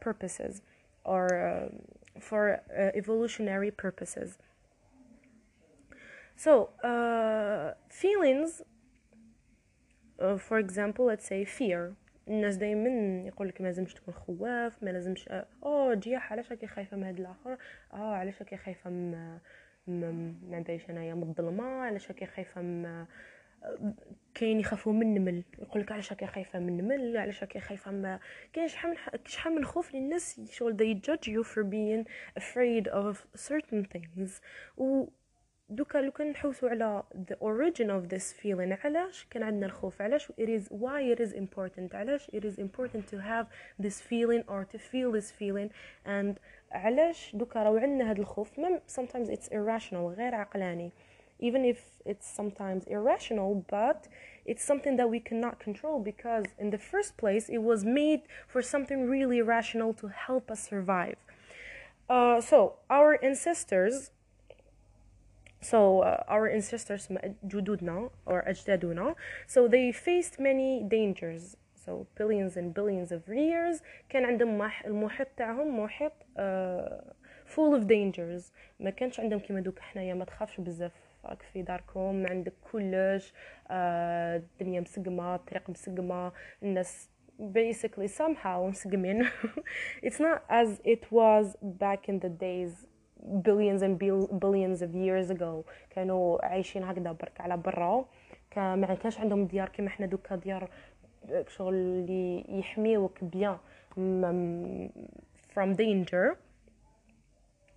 purposes 0.00 0.62
or 1.04 1.24
uh, 1.34 2.20
for 2.20 2.42
uh, 2.52 2.90
evolutionary 2.94 3.70
purposes 3.70 4.38
so 6.36 6.52
uh, 6.84 7.74
feelings 7.88 8.62
uh, 10.20 10.36
for 10.36 10.58
example 10.58 11.06
let's 11.06 11.26
say 11.26 11.44
fear 11.44 11.96
الناس 12.28 12.56
دائما 12.56 12.88
يقول 13.26 13.48
لك 13.48 13.60
ما 13.60 13.66
لازمش 13.66 13.94
تكون 13.94 14.14
خواف 14.14 14.82
ما 14.82 14.90
لازمش 14.90 15.28
آه 15.64 15.94
جياح 15.94 16.32
علاش 16.32 16.50
راكي 16.50 16.66
خايفة 16.66 16.96
من 16.96 17.04
هاد 17.04 17.20
الآخر؟ 17.20 17.58
آه 17.92 18.14
علاش 18.14 18.42
راكي 18.42 18.56
خايفة 18.56 18.90
من 18.90 19.38
ما 19.86 20.34
نبانش 20.58 20.90
أنايا 20.90 21.14
من 21.14 21.22
الظلمه 21.22 21.64
علاش 21.64 22.08
راكي 22.08 22.26
خايفة 22.26 22.62
من 22.62 23.06
كاين 24.34 24.60
يخافوا 24.60 24.92
من 24.92 25.02
النمل 25.02 25.44
يقول 25.58 25.82
لك 25.82 25.92
علاش 25.92 26.12
راكي 26.12 26.26
خايفة 26.26 26.58
من 26.58 26.68
النمل 26.68 27.16
علاش 27.16 27.42
راكي 27.42 27.60
خايفة 27.60 27.90
من 27.90 28.18
كاين 28.52 28.68
شحال 28.68 28.90
من 28.90 28.96
شحال 29.26 29.54
من 29.54 29.64
خوف 29.64 29.94
للناس؟ 29.94 30.40
شغل 30.50 30.76
they 30.76 31.06
judge 31.08 31.28
you 31.28 31.44
for 31.44 31.62
being 31.62 32.04
afraid 32.42 32.88
of 32.88 33.40
certain 33.40 33.84
things. 33.94 34.30
و 34.76 35.06
دوكا 35.69 35.97
لو 35.97 36.11
كان 36.11 36.31
نحوسو 36.31 36.67
على 36.67 37.03
the 37.29 37.35
origin 37.35 37.89
of 37.89 38.09
this 38.09 38.33
feeling 38.41 38.85
علاش 38.85 39.27
كان 39.29 39.43
عندنا 39.43 39.65
الخوف 39.65 40.01
علاش 40.01 40.31
it 40.31 40.49
is 40.49 40.67
why 40.69 41.15
it 41.15 41.19
is 41.19 41.33
important 41.33 41.95
علاش 41.95 42.27
it 42.29 42.45
is 42.45 42.59
important 42.59 43.07
to 43.11 43.17
have 43.17 43.47
this 43.85 44.01
feeling 44.01 44.43
or 44.47 44.63
to 44.63 44.77
feel 44.77 45.11
this 45.11 45.31
feeling 45.31 45.69
and 46.05 46.39
علاش 46.71 47.35
دوكا 47.35 47.63
راهو 47.63 47.77
عندنا 47.77 48.11
هذا 48.11 48.19
الخوف 48.19 48.59
مم 48.59 48.79
sometimes 48.87 49.29
it's 49.29 49.47
irrational 49.47 50.17
غير 50.17 50.35
عقلاني 50.35 50.91
even 51.39 51.65
if 51.65 51.79
it's 52.05 52.27
sometimes 52.27 52.83
irrational 52.87 53.65
but 53.67 54.07
it's 54.45 54.63
something 54.63 54.95
that 54.97 55.09
we 55.09 55.19
cannot 55.19 55.59
control 55.59 55.99
because 55.99 56.45
in 56.59 56.69
the 56.69 56.77
first 56.77 57.17
place 57.17 57.49
it 57.49 57.61
was 57.71 57.83
made 57.83 58.21
for 58.47 58.61
something 58.61 59.09
really 59.09 59.41
rational 59.41 59.93
to 59.93 60.07
help 60.27 60.51
us 60.51 60.61
survive 60.69 61.17
uh, 62.09 62.39
so 62.39 62.57
our 62.89 63.11
ancestors 63.23 64.11
so 65.61 66.01
uh, 66.01 66.23
our 66.27 66.47
ancestors 66.47 67.07
جدودنا 67.47 68.09
or 68.25 68.49
أجدادنا 68.49 69.15
so 69.47 69.67
they 69.67 69.91
faced 69.91 70.39
many 70.39 70.83
dangers 70.83 71.55
so 71.85 72.07
billions 72.15 72.57
and 72.57 72.73
billions 72.73 73.11
of 73.11 73.27
years 73.27 73.81
كان 74.09 74.25
عندهم 74.25 74.61
المحيط 74.85 75.27
تاعهم 75.37 75.79
محيط 75.79 76.11
uh, 76.37 77.15
full 77.45 77.73
of 77.79 77.87
dangers 77.87 78.51
ما 78.79 78.89
كانش 78.89 79.19
عندهم 79.19 79.39
كيما 79.39 79.59
دوك 79.59 79.79
حنايا 79.79 80.13
ما 80.13 80.25
تخافش 80.25 80.59
بزاف 80.59 80.91
راك 81.25 81.41
في 81.41 81.61
داركم 81.61 82.25
عندك 82.27 82.53
كلش 82.71 83.29
uh, 83.29 83.71
الدنيا 83.71 84.81
مسقمة 84.81 85.35
الطريق 85.35 85.69
مسقمة 85.69 86.31
الناس 86.63 87.09
basically 87.39 88.07
somehow 88.07 88.69
مسقمين 88.69 89.29
it's 90.03 90.19
not 90.19 90.43
as 90.49 90.81
it 90.83 91.11
was 91.11 91.55
back 91.61 92.09
in 92.09 92.19
the 92.19 92.29
days 92.29 92.85
billions 93.25 93.81
and 93.81 93.97
billions 94.39 94.81
of 94.81 94.95
years 94.95 95.29
ago 95.31 95.65
كانوا 95.89 96.45
عايشين 96.45 96.83
هكذا 96.83 97.11
برك 97.11 97.41
على 97.41 97.57
برا 97.57 98.05
ما 98.57 98.95
كانش 99.03 99.19
عندهم 99.19 99.45
ديار 99.45 99.69
كيما 99.69 99.87
احنا 99.87 100.05
دوكا 100.05 100.35
ديار 100.35 100.69
شغل 101.47 101.73
اللي 101.73 102.45
يحميوك 102.59 103.23
بيان 103.23 103.57
from 105.53 105.73
danger 105.75 106.37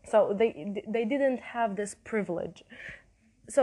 so 0.05 0.19
they 0.41 0.51
they 0.95 1.05
didn't 1.05 1.41
have 1.55 1.77
this 1.77 1.95
privilege 2.11 2.65
so 3.49 3.63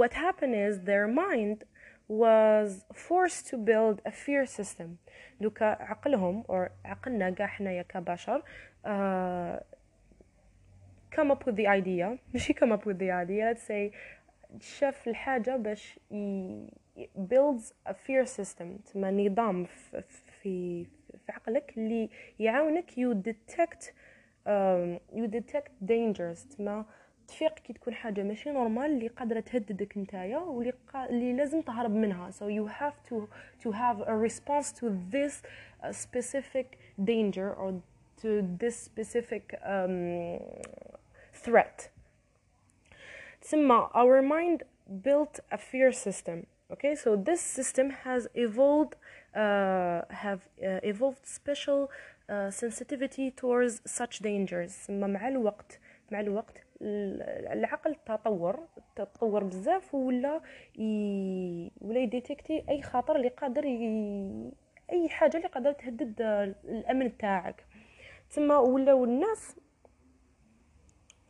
what 0.00 0.12
happened 0.12 0.54
is 0.54 0.72
their 0.90 1.06
mind 1.08 1.64
was 2.08 2.68
forced 3.08 3.42
to 3.50 3.56
build 3.56 3.96
a 4.04 4.10
fear 4.10 4.46
system 4.46 4.96
دوكا 5.40 5.64
عقلهم 5.64 6.44
or 6.48 6.70
عقلنا 6.84 7.30
كاع 7.30 7.46
حنايا 7.46 7.82
كبشر 7.82 8.42
uh, 8.84 9.73
come 11.16 11.30
up 11.30 11.44
with 11.46 11.56
the 11.56 11.66
idea 11.66 12.18
ماشي 12.34 12.54
come 12.54 12.72
up 12.72 12.84
with 12.86 12.98
the 12.98 13.10
idea 13.10 13.52
let's 13.52 13.66
say 13.68 13.94
شاف 14.60 15.08
الحاجة 15.08 15.56
باش 15.56 15.98
builds 17.16 17.72
a 17.88 17.92
fear 17.94 18.26
system 18.26 18.92
تما 18.92 19.10
نظام 19.10 19.64
في 19.64 20.02
في, 20.42 20.84
في 21.26 21.32
عقلك 21.32 21.74
اللي 21.78 22.10
يعاونك 22.38 22.90
you 22.90 23.14
detect 23.30 23.82
um, 24.46 24.98
you 25.18 25.26
detect 25.26 25.70
dangers 25.86 26.56
تما 26.56 26.84
تفيق 27.28 27.54
كي 27.54 27.72
تكون 27.72 27.94
حاجه 27.94 28.22
ماشي 28.22 28.50
نورمال 28.50 28.90
اللي 28.90 29.08
قادره 29.08 29.40
تهددك 29.40 29.98
نتايا 29.98 30.38
واللي 30.38 30.72
قا... 30.92 31.08
اللي 31.08 31.32
لازم 31.32 31.60
تهرب 31.60 31.90
منها 31.90 32.30
so 32.30 32.44
you 32.44 32.68
have 32.80 33.10
to 33.10 33.16
to 33.64 33.72
have 33.72 34.00
a 34.06 34.14
response 34.28 34.72
to 34.72 34.86
this 35.12 35.42
uh, 35.82 35.92
specific 35.92 36.66
danger 37.04 37.54
or 37.54 37.72
to 38.22 38.28
this 38.62 38.76
specific 38.90 39.44
um, 39.64 40.40
threat. 41.45 41.89
تسمى 43.41 43.89
our 43.93 44.21
mind 44.21 44.63
built 45.03 45.39
a 45.51 45.57
fear 45.57 45.91
system 45.91 46.45
okay? 46.71 46.95
So 46.95 47.15
this 47.15 47.41
system 47.41 47.89
has 47.89 48.27
evolved 48.35 48.95
uh, 49.35 50.01
have 50.09 50.41
uh, 50.63 50.79
evolved 50.91 51.25
special 51.25 51.91
uh, 52.29 52.49
sensitivity 52.49 53.31
towards 53.31 53.81
such 53.85 54.19
dangers. 54.21 54.89
مع 54.89 55.27
الوقت 55.27 55.79
مع 56.11 56.19
الوقت 56.19 56.63
العقل 56.81 57.95
تطور 58.05 58.59
تطور 58.95 59.43
بزاف 59.43 59.95
ولا 59.95 60.41
ي... 60.79 61.71
ولا 61.81 61.99
يديتكتي 61.99 62.63
أي 62.69 62.81
خطر 62.81 63.15
اللي 63.15 63.27
قادر 63.27 63.65
ي... 63.65 64.51
أي 64.91 65.09
حاجة 65.09 65.37
اللي 65.37 65.47
قادره 65.47 65.71
تهدد 65.71 66.21
الأمن 66.65 67.17
تاعك. 67.17 67.65
تسمى 68.29 68.55
ولاو 68.55 69.03
الناس 69.03 69.55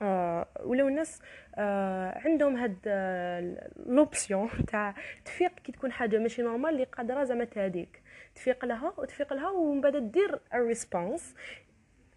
آه 0.06 0.48
ولو 0.64 0.88
الناس 0.88 1.22
آه 1.56 2.22
عندهم 2.26 2.56
هاد 2.56 2.78
آه 2.88 3.70
l'option 3.86 4.50
تاع 4.68 4.96
تفيق 5.26 5.54
كي 5.60 5.72
تكون 5.72 5.92
حاجة 5.92 6.18
ماشي 6.18 6.42
normal 6.42 6.70
اللي 6.70 6.84
قادرة 6.84 7.24
زعما 7.24 7.46
تهديك. 7.46 8.02
تفيق 8.36 8.66
لها 8.66 8.94
وتفيق 8.98 9.34
لها 9.34 9.50
ومن 9.50 9.82
بعد 9.82 10.12
دير 10.12 10.40
ال 10.54 10.63
response 10.63 11.36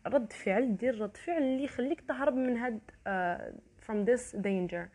رد 0.06 0.32
فعل 0.32 0.76
دير 0.76 1.00
رد 1.00 1.16
فعل 1.16 1.42
اللي 1.42 1.64
يخليك 1.64 2.00
تهرب 2.00 2.34
من 2.34 2.56
هاد 2.56 2.80
uh, 3.06 3.86
from 3.86 4.04
this 4.04 4.32
danger. 4.32 4.90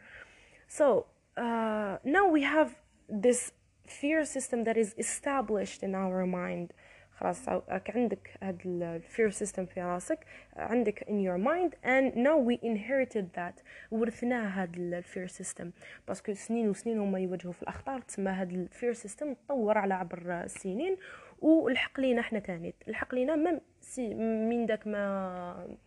So 0.68 1.06
uh, 1.38 1.98
now 2.04 2.26
we 2.36 2.42
have 2.44 2.70
this 3.10 3.52
fear 3.88 4.26
system 4.26 4.64
that 4.64 4.78
is 4.78 4.94
established 4.98 5.84
in 5.84 5.96
our 5.96 6.26
mind. 6.26 6.74
خلاص 7.18 7.50
راك 7.50 7.96
عندك 7.96 8.30
هاد 8.42 8.62
ال 8.66 8.79
fear 8.79 9.30
system 9.30 9.66
في 9.66 9.82
راسك 9.82 10.20
عندك 10.56 11.04
in 11.04 11.20
your 11.28 11.38
mind 11.38 11.74
and 11.86 12.16
now 12.16 12.38
we 12.38 12.58
inherited 12.66 13.26
that. 13.36 13.64
ورثناه 13.92 14.62
هاد 14.62 14.78
ال 14.78 14.88
fear 14.88 15.28
system 15.28 15.72
parce 16.08 16.24
que 16.24 16.34
سنين 16.34 16.70
وسنين 16.70 17.00
هما 17.00 17.20
يواجهوا 17.20 17.54
في 17.54 17.64
الأخطار 17.64 18.00
تسمى 18.00 18.32
هاد 18.32 18.52
ال 18.52 18.60
fear 18.60 18.94
system 18.94 19.34
تطور 19.34 19.78
على 19.78 19.94
عبر 19.94 20.44
السنين 20.44 20.98
ولحق 21.42 22.00
لينا 22.00 22.22
حنا 22.22 22.40
تاني. 22.40 22.74
لحق 22.88 23.16
لينا 23.16 23.36
ما 23.36 23.60
سي 23.82 24.14
من 24.14 24.66
داك 24.66 24.88
ما 24.88 25.78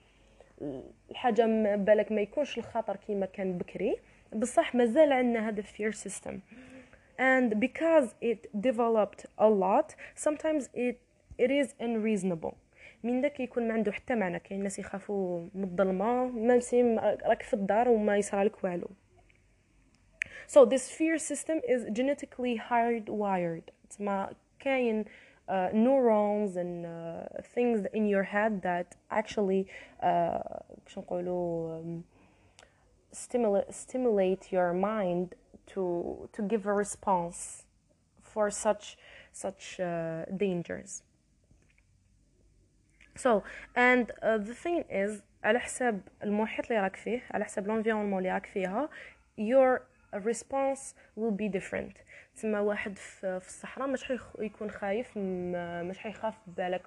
الحاجة 1.11 1.47
بالك 1.77 2.13
ما 2.13 2.21
يكونش 2.21 2.59
الخطر 2.59 2.97
كيما 2.97 3.27
كان 3.27 3.59
بكري. 3.59 3.97
بصح 4.33 4.75
مازال 4.75 5.13
عندنا 5.13 5.49
هذا 5.49 5.63
fear 5.63 5.93
system. 5.93 6.35
And 7.19 7.61
because 7.61 8.09
it 8.21 8.41
developed 8.69 9.23
a 9.39 9.49
lot 9.49 9.89
sometimes 10.27 10.69
it 10.75 10.99
it 11.38 11.52
is 11.52 11.74
unreasonable 11.80 12.56
من 13.04 13.22
ذاك 13.22 13.40
يكون 13.40 13.68
ما 13.68 13.74
عنده 13.74 13.92
حتى 13.92 14.16
معنى 14.16 14.40
كاين 14.40 14.64
ناس 14.64 14.80
يخافوا 14.80 15.48
من 15.54 15.64
الظلمه 15.64 16.26
ميم 16.26 17.00
راك 17.00 17.44
في 17.44 17.54
الدار 17.54 17.90
وما 17.90 18.18
يصرالك 18.18 18.64
والو 18.64 18.90
so 20.48 20.66
this 20.66 20.90
fear 20.90 21.18
system 21.18 21.62
is 21.68 21.86
genetically 21.92 22.58
hardwired 22.70 23.72
تسمى 23.90 24.28
كاين 24.60 25.06
uh, 25.50 25.70
neurons 25.74 26.56
and 26.56 26.86
uh, 26.86 27.24
things 27.44 27.86
in 27.94 28.08
your 28.08 28.24
head 28.24 28.62
that 28.62 28.96
actually 29.10 29.68
uh, 30.04 30.40
نقولوا 30.98 31.82
um, 31.82 32.04
stimulate 33.12 33.74
stimulate 33.74 34.52
your 34.52 34.74
mind 34.74 35.36
to 35.68 36.30
to 36.34 36.42
give 36.42 36.66
a 36.66 36.74
response 36.74 37.64
for 38.22 38.50
such 38.50 38.98
such 39.32 39.80
uh, 39.80 40.26
dangers 40.38 41.04
And 43.77 44.07
uh, 44.11 44.39
the 44.49 44.55
thing 44.65 44.85
is 44.91 45.23
على 45.45 45.59
حسب 45.59 46.01
المحيط 46.23 46.67
اللي 46.71 46.83
راك 46.83 46.97
فيه 46.97 47.23
على 47.31 47.45
حسب 47.45 47.67
l'environnement 47.67 48.17
اللي 48.17 48.33
راك 48.33 48.47
فيها 48.47 48.89
your 49.41 49.81
response 50.15 50.95
will 51.19 51.33
be 51.41 51.59
different. 51.59 51.97
تسمى 52.37 52.59
واحد 52.59 52.99
في, 52.99 53.37
الصحراء 53.47 53.89
مش 53.89 54.13
يكون 54.39 54.71
خايف 54.71 55.19
مش 55.19 55.99
حيخاف 55.99 56.35
بالك 56.47 56.83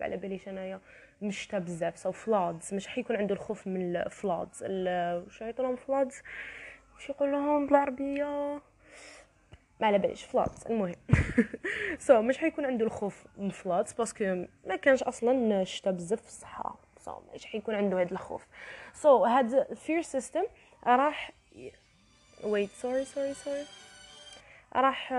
على 0.00 0.16
باليش 0.16 0.48
انايا 0.48 0.80
مشتا 1.22 1.58
بزاف. 1.58 1.98
so 1.98 2.12
floods 2.12 2.74
مش 2.74 2.86
حيكون 2.86 3.16
عنده 3.16 3.34
الخوف 3.34 3.66
من 3.66 3.96
ال 3.96 4.05
floods 4.05 4.62
واش 4.62 5.40
يقولوا 5.40 5.76
floods 5.76 6.22
واش 6.94 7.08
يقول 7.08 7.32
لهم 7.32 7.66
بالعربية؟ 7.66 8.60
ما 9.80 9.86
على 9.86 9.98
باليش 9.98 10.22
floods 10.22 10.66
المهم. 10.66 10.94
so 11.98 12.14
so, 12.18 12.20
مش 12.20 12.38
حيكون 12.38 12.64
عنده 12.64 12.86
الخوف 12.86 13.24
من 13.36 13.50
floods 13.50 13.92
parce 13.92 14.25
que 14.25 14.44
ما 14.66 14.76
كانش 14.76 15.02
أصلا 15.02 15.64
شتا 15.64 15.90
بزاف 15.90 16.20
في 16.20 16.28
الصحراء 16.28 16.74
so 16.98 17.12
so, 17.12 17.34
مش 17.34 17.46
حيكون 17.46 17.74
عنده 17.74 18.00
هذا 18.00 18.12
الخوف. 18.12 18.46
so 18.94 19.24
so, 19.24 19.28
هاد 19.28 19.54
ال 19.54 19.64
fear 19.64 20.02
system 20.02 20.44
راح 20.86 21.32
wait 22.44 22.70
sorry 22.70 23.04
sorry 23.04 23.34
sorry 23.34 23.64
راح 24.76 25.12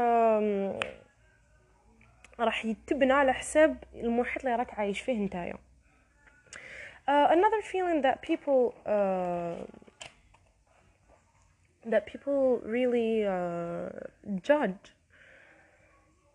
راح 2.40 2.66
يتبنى 2.66 3.14
على 3.14 3.34
حساب 3.34 3.78
المحيط 3.94 4.46
اللي 4.46 4.56
راك 4.56 4.80
عايش 4.80 5.02
فيه 5.02 5.14
نتايا. 5.14 5.58
uh, 7.08 7.28
another 7.32 7.62
feeling 7.62 8.02
that 8.02 8.22
people 8.22 8.74
uh, 8.86 9.56
that 11.85 12.07
people 12.07 12.61
really 12.65 13.25
uh, 13.25 13.89
judge 14.43 14.93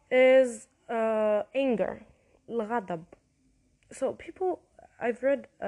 is 0.09 0.67
uh, 0.89 1.43
anger, 1.55 2.03
الغضب. 2.49 3.03
So 3.91 4.13
people, 4.13 4.61
I've 4.99 5.21
read 5.21 5.47
uh, 5.61 5.65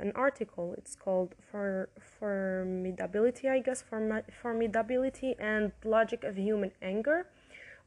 an 0.00 0.12
article. 0.14 0.74
It's 0.78 0.94
called 0.94 1.34
for 1.50 1.90
formidability, 2.20 3.50
I 3.50 3.60
guess, 3.60 3.82
form 3.82 4.22
formidability 4.42 5.34
and 5.38 5.72
logic 5.84 6.24
of 6.24 6.36
human 6.36 6.72
anger. 6.82 7.26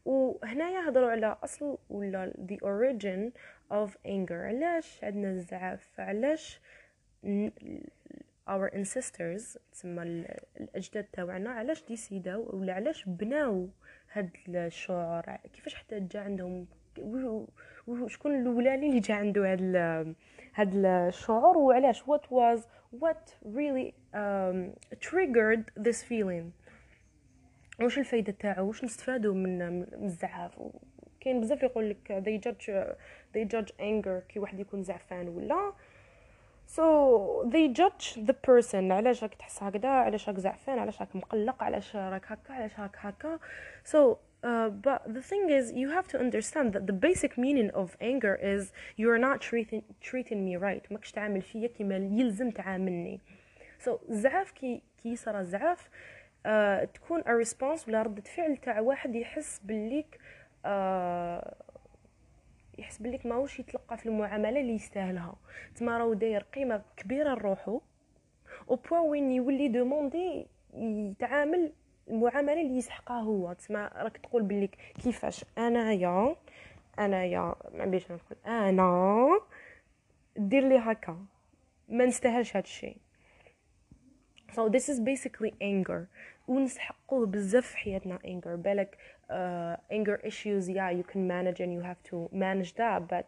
وهنا 0.06 0.70
يهضروا 0.70 1.12
على 1.12 1.38
أصل 1.44 1.78
ولا 1.90 2.34
the 2.48 2.60
origin 2.62 3.32
of 3.70 3.98
anger 4.06 4.46
علاش 4.46 5.04
عندنا 5.04 5.32
الزعف 5.32 6.00
علاش 6.00 6.60
our 8.49 8.71
ancestors 8.75 9.59
تسمى 9.73 10.27
الأجداد 10.61 11.05
تاوعنا 11.05 11.51
علاش 11.51 11.85
ديسيداو 11.85 12.57
ولا 12.57 12.73
علاش 12.73 13.05
بناو 13.09 13.69
هاد 14.13 14.31
الشعور؟ 14.49 15.23
كيفاش 15.53 15.75
حتى 15.75 16.01
جا 16.01 16.21
عندهم؟ 16.21 16.67
شكون 18.07 18.41
الأولاني 18.41 18.89
اللي 18.89 19.01
جا 19.01 19.15
عنده 19.15 19.53
هاد 19.53 19.77
هاد 20.55 20.73
الشعور؟ 20.75 21.59
وعلاش؟ 21.59 22.03
What 22.03 22.23
was 22.31 22.61
what 23.01 23.35
really 23.45 23.95
um, 24.15 24.59
triggered 25.01 25.85
this 25.87 26.03
feeling? 26.03 26.53
واش 27.81 27.99
الفايدة 27.99 28.33
تاعو؟ 28.33 28.69
واش 28.69 28.85
نستفادوا 28.85 29.35
من 29.35 29.73
من 29.73 30.05
الزعاف 30.05 30.61
كاين 31.21 31.41
بزاف 31.41 31.63
يقول 31.63 31.91
لك 31.91 32.23
they 32.25 32.49
judge 32.49 32.71
they 33.35 33.49
judge 33.55 33.71
anger 33.71 34.27
كي 34.29 34.39
واحد 34.39 34.61
يكون 34.61 34.83
زعفان 34.83 35.29
ولا 35.29 35.73
so 36.77 36.85
they 37.53 37.69
judge 37.69 38.19
the 38.27 38.33
person 38.33 38.93
علاش 38.93 39.23
راك 39.23 39.35
تحس 39.35 39.63
هكذا 39.63 39.89
علاش 39.89 40.29
راك 40.29 40.39
زعفان 40.39 40.79
علاش 40.79 41.01
راك 41.01 41.17
مقلق 41.17 41.63
علاش 41.63 41.97
راك 41.97 42.33
هكا 42.33 42.53
علاش 42.55 42.81
راك 42.81 42.97
هكا 42.99 43.39
so 43.85 44.19
uh, 44.45 44.69
but 44.69 45.01
the 45.15 45.23
thing 45.23 45.51
is 45.51 45.73
you 45.73 45.89
have 45.91 46.07
to 46.09 46.19
understand 46.19 46.73
that 46.73 46.87
the 46.87 46.93
basic 46.93 47.39
meaning 47.39 47.71
of 47.71 47.97
anger 48.01 48.35
is 48.55 48.73
you 48.97 49.09
are 49.11 49.19
not 49.19 49.41
treating 49.41 49.83
treating 50.01 50.45
me 50.45 50.57
right 50.57 50.93
ماكش 50.93 51.13
تعامل 51.13 51.43
فيا 51.43 51.69
كيما 51.69 51.97
يلزم 51.97 52.51
تعاملني 52.51 53.21
so 53.87 53.91
زعاف 54.09 54.51
كي 54.51 54.83
كي 55.03 55.09
يصرى 55.09 55.45
زعاف 55.45 55.89
uh, 56.47 56.85
تكون 56.95 57.23
a 57.23 57.47
response 57.47 57.89
ولا 57.89 58.03
ردة 58.03 58.23
فعل 58.23 58.57
تاع 58.57 58.81
واحد 58.81 59.15
يحس 59.15 59.61
بالليك 59.65 60.19
uh, 60.65 61.55
يحس 62.79 62.99
بليك 62.99 63.27
ماهوش 63.27 63.61
يتلقى 63.61 63.97
في 63.97 64.07
المعاملة 64.07 64.61
اللي 64.61 64.75
يستاهلها. 64.75 65.37
تما 65.77 65.99
راهو 65.99 66.15
داير 66.15 66.43
قيمة 66.55 66.83
كبيرة 66.97 67.35
لروحو 67.35 67.81
au 68.71 68.77
point 68.77 69.01
وين 69.01 69.33
يولي 69.33 69.69
demander 69.69 70.47
يتعامل 70.75 71.73
المعاملة 72.09 72.61
اللي 72.61 72.77
يسحقها 72.77 73.21
هو. 73.21 73.53
تسمى 73.53 73.91
راك 73.97 74.17
تقول 74.19 74.43
بليك 74.43 74.77
كيفاش؟ 75.03 75.45
أنايا 75.59 76.37
أنايا 76.99 77.55
ما 77.75 77.85
بيش 77.85 78.05
نقول 78.11 78.39
أنا 78.47 79.41
دير 80.37 80.69
لي 80.69 80.79
هكا. 80.79 81.19
ما 81.89 82.07
نستاهلش 82.07 82.57
هذا 82.57 82.65
الشيء 82.65 82.97
so 84.56 84.70
this 84.70 84.90
is 84.90 85.00
basically 85.00 85.54
anger 85.62 86.08
ونسحقوه 86.48 87.26
بزاف 87.26 87.68
في 87.68 87.78
حياتنا 87.78 88.20
anger 88.26 88.56
بالك 88.56 88.98
uh, 89.30 89.96
anger 89.96 90.18
issues 90.26 90.68
yeah 90.68 90.90
you 90.90 91.04
can 91.04 91.28
manage 91.28 91.60
and 91.60 91.72
you 91.72 91.82
have 91.82 92.02
to 92.04 92.30
manage 92.32 92.74
that 92.76 93.08
but 93.08 93.26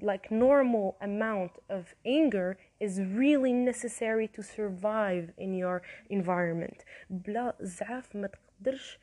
like 0.00 0.30
normal 0.30 0.96
amount 1.00 1.52
of 1.68 1.94
anger 2.06 2.56
is 2.80 3.00
really 3.00 3.52
necessary 3.52 4.28
to 4.28 4.42
survive 4.42 5.32
in 5.36 5.54
your 5.54 5.82
environment 6.10 6.84
بلا 7.10 7.54
زعاف 7.60 8.16
ما 8.16 8.28
تقدرش 8.28 8.98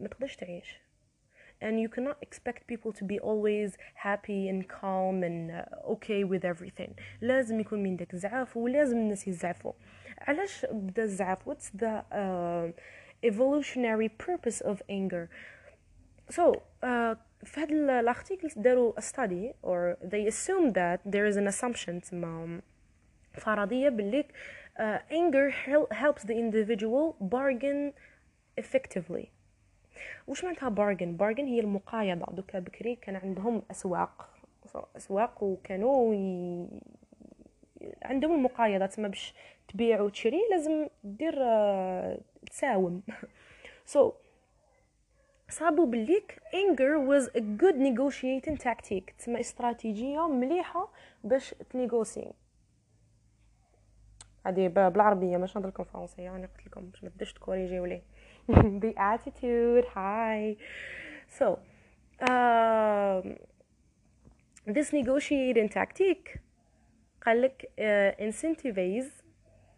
ما 0.00 0.08
تقدرش 0.08 0.36
تعيش 0.36 0.80
and 1.62 1.78
you 1.78 1.88
cannot 1.88 2.16
expect 2.22 2.66
people 2.66 2.92
to 2.92 3.04
be 3.04 3.18
always 3.18 3.76
happy 3.94 4.48
and 4.48 4.66
calm 4.68 5.22
and 5.22 5.50
uh, 5.50 5.92
okay 5.94 6.24
with 6.24 6.44
everything 6.44 6.94
لازم 7.20 7.60
يكون 7.60 7.82
من 7.82 7.96
داك 7.96 8.16
زعاف 8.16 8.56
ولازم 8.56 8.96
الناس 8.96 9.28
يزعفوا 9.28 9.72
علاش 10.24 10.66
بدا 10.70 11.02
الزعاف 11.02 11.48
what's 11.48 11.70
the 11.78 12.02
uh, 12.12 12.72
evolutionary 13.30 14.08
purpose 14.08 14.60
of 14.60 14.82
anger 14.90 15.28
so 16.30 16.54
uh, 16.82 17.16
في 17.44 17.60
هذا 17.60 18.00
الارتيكل 18.00 18.48
داروا 18.56 19.00
a 19.00 19.02
study 19.02 19.52
or 19.62 19.96
they 20.10 20.26
assume 20.26 20.72
that 20.72 21.00
there 21.06 21.26
is 21.26 21.36
an 21.36 21.46
assumption 21.46 22.00
تسمى 22.00 22.60
فرضية 23.32 23.88
باللي 23.88 24.24
uh, 24.78 24.98
anger 25.10 25.50
helps 25.92 26.22
the 26.22 26.34
individual 26.34 27.14
bargain 27.20 27.92
effectively 28.60 29.26
وش 30.26 30.44
معناتها 30.44 30.70
bargain 30.70 31.16
bargain 31.18 31.44
هي 31.44 31.60
المقايضة 31.60 32.32
دوكا 32.32 32.58
بكري 32.58 32.96
كان 32.96 33.16
عندهم 33.16 33.62
أسواق 33.70 34.30
أسواق 34.96 35.42
وكانوا 35.42 36.14
ي... 36.14 36.66
عندهم 38.02 38.34
المقايضة 38.34 38.86
تسمى 38.86 39.08
باش 39.08 39.34
تبيع 39.67 40.01
وتشري 40.01 40.41
لازم 40.51 40.87
دير 41.03 41.35
تساوم. 42.51 43.01
So 43.93 44.13
صابوا 45.49 45.85
بليك 45.85 46.39
anger 46.53 46.99
was 46.99 47.29
a 47.37 47.41
good 47.41 47.77
negotiating 47.77 48.57
tactic. 48.57 49.13
تسمى 49.17 49.39
استراتيجية 49.39 50.27
مليحة 50.27 50.91
باش 51.23 51.55
تنيغوسي. 51.69 52.33
هذه 54.45 54.67
بالعربية 54.67 55.37
مش 55.37 55.55
نهضر 55.55 55.69
لكم 55.69 55.83
فرنسية 55.83 56.23
يعني 56.23 56.45
قلت 56.45 56.67
لكم 56.67 56.81
باش 56.89 57.03
ما 57.03 57.09
تبداش 57.09 57.33
تكوريجيو 57.33 57.85
لي. 57.85 58.01
The 58.83 58.93
attitude 58.97 59.85
hi. 59.95 60.57
So 61.39 61.57
this 64.67 64.93
negotiating 64.93 65.69
tactic 65.69 66.39
قال 67.25 67.41
لك 67.41 67.69
uh, 67.79 68.21
incentivize 68.21 69.24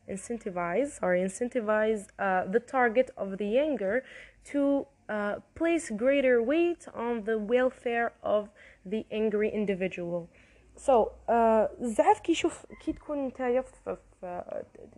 incentivize 0.09 0.99
or 1.03 1.15
incentivize 1.15 2.03
uh, 2.19 2.45
the 2.55 2.61
target 2.61 3.11
of 3.17 3.38
the 3.38 3.59
anger 3.59 4.05
to 4.45 4.87
uh, 5.09 5.37
place 5.55 5.91
greater 5.91 6.43
weight 6.43 6.87
on 6.95 7.25
the 7.25 7.38
welfare 7.38 8.12
of 8.23 8.49
the 8.85 9.07
angry 9.11 9.51
individual 9.61 10.29
so 10.77 11.12
uh, 11.29 11.69
الزعاف 11.81 12.21
كي 12.21 12.33
يشوف 12.33 12.67
كي 12.85 12.93
تكون 12.93 13.27
نتايا 13.27 13.65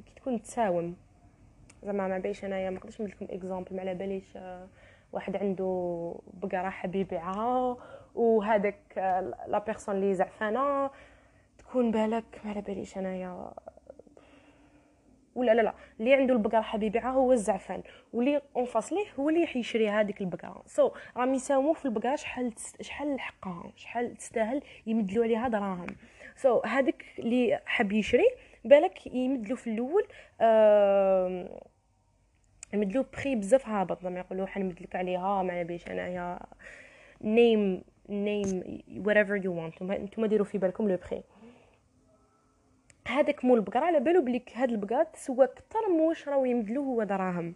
كي 0.07 0.15
تكون 0.17 0.43
تساوم 0.43 0.97
زعما 1.85 2.09
ما 2.09 2.19
باليش 2.19 2.45
انايا 2.45 2.71
ما 2.71 2.77
نقدرش 2.77 3.01
ندير 3.01 3.15
لكم 3.15 3.27
اكزامبل 3.31 3.77
ما 3.77 3.81
على 3.81 3.95
باليش 3.95 4.37
آه، 4.37 4.69
واحد 5.13 5.37
عنده 5.37 6.15
بقره 6.33 6.69
حاب 6.69 6.95
يبيعها 6.95 7.77
وهذاك 8.15 8.81
لا 9.47 9.63
بيرسون 9.67 9.95
اللي 9.95 10.15
زعفانه 10.15 10.91
تكون 11.59 11.91
بالك 11.91 12.41
ما 12.45 12.51
على 12.51 12.61
باليش 12.61 12.99
انايا 12.99 13.53
ولا 15.36 15.52
لا 15.52 15.62
لا 15.62 15.74
اللي 16.00 16.14
عنده 16.14 16.34
البقرة 16.34 16.62
حاب 16.62 16.84
يبيعها 16.84 17.12
هو 17.12 17.34
الزعفان 17.34 17.84
واللي 18.14 18.42
en 18.56 18.66
face 18.66 18.94
ليه 18.94 19.06
هو 19.20 19.30
اللي 19.30 19.48
يشري 19.56 19.90
هذيك 19.90 20.22
البقرة. 20.22 20.64
so 20.66 20.90
so, 20.90 20.92
راهم 21.18 21.34
يساوموا 21.34 21.74
في 21.74 21.86
البقرة 21.86 22.16
شحال 22.16 22.54
شحال 22.82 23.20
حقها 23.20 23.72
شحال 23.76 24.16
تستاهل 24.16 24.62
يمدلوا 24.88 25.24
عليها 25.24 25.48
دراهم. 25.48 25.88
so 26.36 26.62
so, 26.62 26.68
هذاك 26.68 27.06
اللي 27.20 27.60
حاب 27.66 27.92
يشري 27.92 28.30
بالك 28.66 29.08
يمدلو 29.08 29.56
في 29.56 29.70
الأول 29.70 30.08
آه 30.42 31.62
يمدلو 32.74 33.04
بخي 33.14 33.36
بزاف 33.36 33.68
هابط 33.68 34.02
زعما 34.02 34.20
يقولوا 34.20 34.46
حنمدلك 34.46 34.96
عليها 34.96 35.44
ما 35.44 35.64
بيش 35.64 35.88
أنايا 35.88 36.40
name 37.22 37.84
name 38.10 38.82
whatever 39.06 39.44
you 39.44 39.50
want 39.50 39.82
نتوما 39.82 40.28
ديروا 40.28 40.46
في 40.46 40.58
بالكم 40.58 40.90
le 40.90 40.96
prix. 40.96 41.22
هذاك 43.10 43.46
مول 43.46 43.58
البقره 43.58 43.86
على 43.86 44.00
بالو 44.00 44.22
بليك 44.22 44.58
هاد 44.58 44.70
البقره 44.70 45.04
تسوى 45.04 45.48
كتر 45.48 45.90
موش 45.98 46.28
راهو 46.28 46.46
يمدلو 46.46 46.84
هو 46.84 47.04
دراهم. 47.04 47.56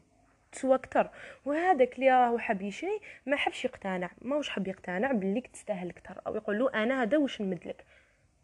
تسوى 0.52 0.78
كتر 0.78 1.10
وهذاك 1.46 1.96
اللي 1.96 2.10
راهو 2.10 2.38
حاب 2.38 2.62
يشري 2.62 3.00
ما 3.26 3.36
حبش 3.36 3.66
يقتنع. 3.66 4.10
ماهوش 4.22 4.50
حاب 4.50 4.68
يقتنع 4.68 5.12
بليك 5.12 5.48
تستاهل 5.48 5.92
كتر 5.92 6.22
أو 6.28 6.36
يقول 6.36 6.60
له 6.60 6.74
أنا 6.74 7.04
هذا 7.04 7.18
واش 7.18 7.42
نمدلك؟ 7.42 7.86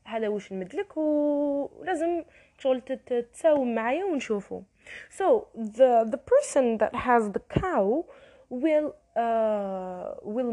هذا 0.05 0.27
واش 0.27 0.53
نمدلك 0.53 0.97
ولازم 0.97 2.23
شغل 2.57 2.81
تتساوم 2.81 3.75
معايا 3.75 4.05
ونشوفو. 4.05 4.61
So 5.09 5.25
the 5.55 5.91
the 6.13 6.21
person 6.31 6.77
that 6.81 6.93
has 7.07 7.23
the 7.35 7.43
cow 7.59 8.05
will 8.63 8.89
uh, 9.15 10.09
will 10.35 10.51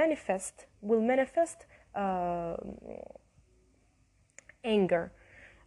manifest 0.00 0.56
will 0.82 1.04
manifest 1.12 1.58
uh, 1.94 2.56
anger. 4.64 5.04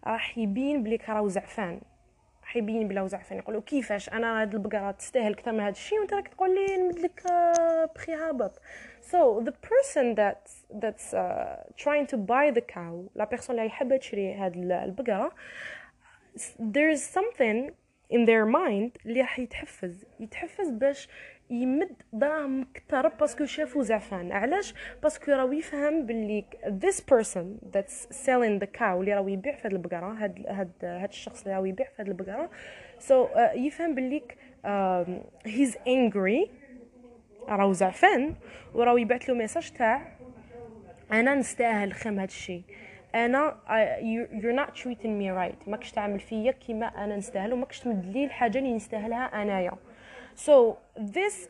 راح 0.07 0.37
يبين 0.37 0.83
بلي 0.83 0.99
راهو 1.09 1.27
زعفان. 1.27 1.81
راح 2.41 2.55
يبين 2.55 2.87
بلا 2.87 3.07
زعفان. 3.07 3.37
يقولوا 3.37 3.61
كيفاش 3.61 4.09
أنا 4.09 4.41
هاد 4.41 4.53
البقرة 4.53 4.91
تستاهل 4.91 5.33
أكثر 5.33 5.51
من 5.51 5.59
هذا 5.59 5.69
الشيء 5.69 5.99
وأنت 5.99 6.13
راك 6.13 6.27
تقول 6.27 6.55
لي 6.55 6.77
نمدلك 6.77 7.23
بخي 7.95 8.13
هابط. 8.13 8.61
So 9.01 9.41
the 9.45 9.51
person 9.51 10.15
that's 10.15 10.53
that's 10.83 11.13
uh, 11.13 11.55
trying 11.83 12.07
to 12.07 12.17
buy 12.17 12.51
the 12.51 12.61
cow 12.73 13.09
la 13.15 13.25
personne 13.25 13.59
اللي 13.59 13.69
حابة 13.69 13.97
تشري 13.97 14.33
هاد 14.33 14.55
البقرة 14.55 15.31
there 16.59 16.89
is 16.95 17.01
something 17.17 17.71
in 18.13 18.25
their 18.25 18.45
mind 18.45 19.05
اللي 19.05 19.21
راح 19.21 19.39
يتحفز. 19.39 20.05
يتحفز 20.19 20.69
باش 20.69 21.09
يمد 21.49 21.95
دراهم 22.13 22.67
كثر 22.73 23.07
parce 23.07 23.31
que 23.31 23.45
شافو 23.45 23.81
زعفان 23.81 24.31
علاش؟ 24.31 24.73
parce 25.03 25.21
que 25.21 25.31
راهو 25.31 25.51
يفهم 25.51 26.05
باللي 26.05 26.45
this 26.65 26.99
person 26.99 27.75
that's 27.75 28.07
selling 28.25 28.63
the 28.63 28.79
cow 28.79 28.81
اللي 28.81 29.13
راهو 29.13 29.27
يبيع 29.27 29.55
في 29.55 29.67
هاد 29.67 29.73
البقرة 29.73 30.13
هاد 30.13 30.45
هاد 30.47 30.71
هاد 30.83 31.09
الشخص 31.09 31.41
اللي 31.41 31.53
راهو 31.55 31.65
يبيع 31.65 31.87
في 31.87 32.01
هاد 32.01 32.07
البقرة. 32.07 32.49
So 32.99 33.35
uh, 33.35 33.55
يفهم 33.55 33.95
باللي 33.95 34.21
um, 34.65 35.09
he's 35.47 35.75
angry 35.87 36.49
راهو 37.49 37.73
زعفان 37.73 38.35
وراهو 38.73 38.97
يبعث 38.97 39.29
له 39.29 39.35
ميساج 39.35 39.71
تاع 39.71 40.01
أنا 41.11 41.35
نستاهل 41.35 41.93
خيم 41.93 42.19
هاد 42.19 42.27
الشيء 42.27 42.63
أنا 43.15 43.57
you're 44.31 44.59
not 44.61 44.75
treating 44.81 45.19
me 45.19 45.29
right. 45.39 45.69
ماكش 45.69 45.91
تعمل 45.91 46.19
فيا 46.19 46.51
كيما 46.51 46.85
أنا 46.85 47.15
نستاهل 47.15 47.53
وماكش 47.53 47.79
تمدلي 47.79 48.25
الحاجة 48.25 48.57
اللي 48.57 48.73
نستاهلها 48.73 49.41
أنايا. 49.41 49.71
so 50.34 50.78
this 50.96 51.48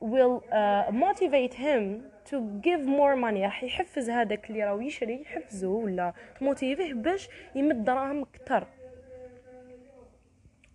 will 0.00 0.42
uh, 0.52 0.84
motivate 0.92 1.54
him 1.54 2.02
to 2.24 2.40
give 2.62 2.86
more 2.86 3.16
money 3.16 3.42
راح 3.42 3.64
يحفز 3.64 4.10
هذاك 4.10 4.50
اللي 4.50 4.64
راهو 4.64 4.80
يشري 4.80 5.20
يحفزه 5.22 5.68
ولا 5.68 6.12
تموتيفيه 6.40 6.94
باش 6.94 7.28
يمد 7.54 7.84
دراهم 7.84 8.24
كتر 8.24 8.66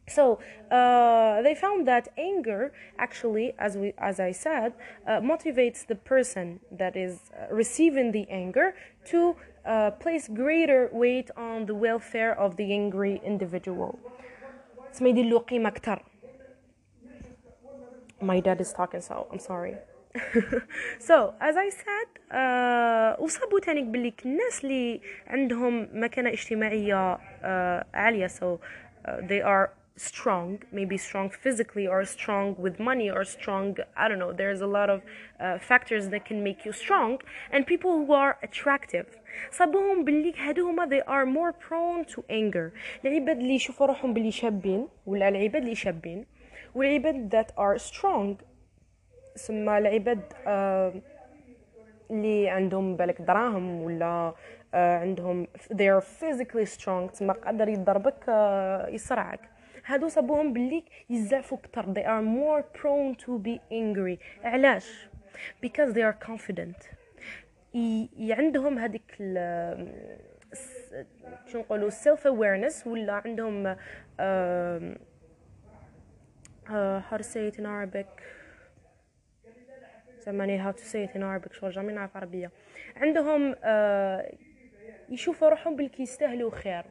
so 0.08 0.38
uh, 0.72 1.42
they 1.42 1.56
found 1.56 1.88
that 1.88 2.10
anger 2.18 2.72
actually 3.00 3.54
as 3.58 3.76
we 3.76 3.94
as 3.98 4.20
i 4.20 4.32
said 4.32 4.74
uh, 5.08 5.20
motivates 5.20 5.86
the 5.88 5.96
person 5.96 6.60
that 6.72 6.96
is 6.96 7.14
uh, 7.32 7.54
receiving 7.62 8.12
the 8.12 8.26
anger 8.30 8.76
to 9.04 9.36
uh, 9.66 9.90
place 10.04 10.28
greater 10.28 10.90
weight 10.94 11.32
on 11.36 11.66
the 11.66 11.74
welfare 11.74 12.34
of 12.40 12.56
the 12.58 12.72
angry 12.72 13.20
individual 13.24 14.00
تسمى 14.94 15.10
يدير 15.10 15.26
له 15.26 15.40
قيمه 15.40 15.70
اكثر 15.70 16.04
my 18.22 18.40
dad 18.40 18.60
is 18.62 18.72
talking 18.74 19.02
so 19.02 19.28
i'm 19.32 19.40
sorry 19.40 19.76
so 21.00 21.34
as 21.42 21.56
I 21.58 21.70
said 21.70 22.10
uh, 22.32 23.22
وصابوا 23.24 23.60
تانيك 23.60 23.86
باللي 23.86 24.14
الناس 24.26 24.64
اللي 24.64 25.02
عندهم 25.28 25.90
مكانة 25.94 26.30
اجتماعية 26.30 27.16
uh, 27.16 27.86
عالية 27.94 28.28
so 28.28 28.60
uh, 29.08 29.12
they 29.28 29.42
are 29.42 29.70
strong 29.98 30.60
maybe 30.72 30.98
strong 30.98 31.30
physically 31.30 31.88
or 31.88 32.04
strong 32.04 32.56
with 32.58 32.80
money 32.80 33.10
or 33.10 33.24
strong 33.24 33.78
i 33.96 34.08
don't 34.10 34.20
know 34.20 34.34
there's 34.34 34.62
a 34.62 34.68
lot 34.68 34.90
of 34.90 35.00
uh, 35.40 35.58
factors 35.58 36.10
that 36.10 36.26
can 36.26 36.44
make 36.44 36.66
you 36.66 36.74
strong 36.74 37.18
and 37.54 37.66
people 37.66 37.92
who 38.06 38.14
are 38.14 38.38
attractive 38.44 39.08
صابوهم 39.52 40.06
باللي 40.06 40.34
هادو 40.38 40.70
هما 40.70 40.86
they 40.90 41.04
are 41.08 41.26
more 41.26 41.54
prone 41.54 42.14
to 42.16 42.22
anger 42.30 42.72
العباد 43.06 43.38
اللي 43.38 43.56
يشوفوا 43.56 43.88
روحهم 43.88 44.14
باللي 44.14 44.32
شابين 44.32 44.88
ولا 45.06 45.30
العباد 45.30 45.62
اللي 45.62 45.76
شابين 45.76 46.26
والعباد 46.75 47.35
that 47.35 47.51
are 47.59 47.79
strong. 47.79 48.45
سما 49.37 49.79
العباد 49.79 50.23
uh, 50.33 51.01
اللي 52.11 52.49
عندهم 52.49 52.97
بالك 52.97 53.23
دراهم 53.23 53.83
ولا 53.83 54.35
uh, 54.35 54.77
عندهم 54.77 55.47
they 55.73 55.89
are 55.89 56.03
physically 56.03 56.67
strong. 56.79 57.19
تما 57.19 57.33
قادر 57.33 57.69
يضربك 57.69 58.25
uh, 58.25 58.89
يصرعك. 58.95 59.41
هادو 59.87 60.09
صابوهم 60.09 60.53
باللي 60.53 60.85
يزعفوا 61.11 61.59
كتر 61.59 61.95
they 61.95 62.07
are 62.07 62.23
more 62.23 62.63
prone 62.81 63.25
to 63.25 63.39
be 63.39 63.61
angry. 63.73 64.19
علاش؟ 64.45 65.09
Because 65.63 65.93
they 65.95 66.03
are 66.03 66.27
confident. 66.27 66.89
ي... 67.75 68.09
عندهم 68.33 68.79
هذيك 68.79 69.15
شو 71.47 71.59
نقولوا 71.59 71.91
self 71.91 72.21
awareness 72.21 72.87
ولا 72.87 73.13
عندهم 73.13 73.77
uh, 76.71 77.01
how 77.11 77.17
to 77.17 77.23
say 77.23 77.49
it 77.49 77.59
in 77.59 77.67
Arabic. 77.67 78.07
زعما 80.27 80.63
how 80.63 80.73
to 80.73 80.85
say 80.85 81.05
it 81.05 81.17
in 81.17 81.23
Arabic. 81.23 81.53
شغل 81.53 81.71
jamais 81.71 81.93
نعرف 81.93 82.17
عربية. 82.17 82.51
عندهم 82.97 83.55
uh, 83.55 84.35
يشوفوا 85.09 85.49
روحهم 85.49 85.77
باللي 85.77 85.91
يستاهلوا 85.99 86.51
خير. 86.51 86.85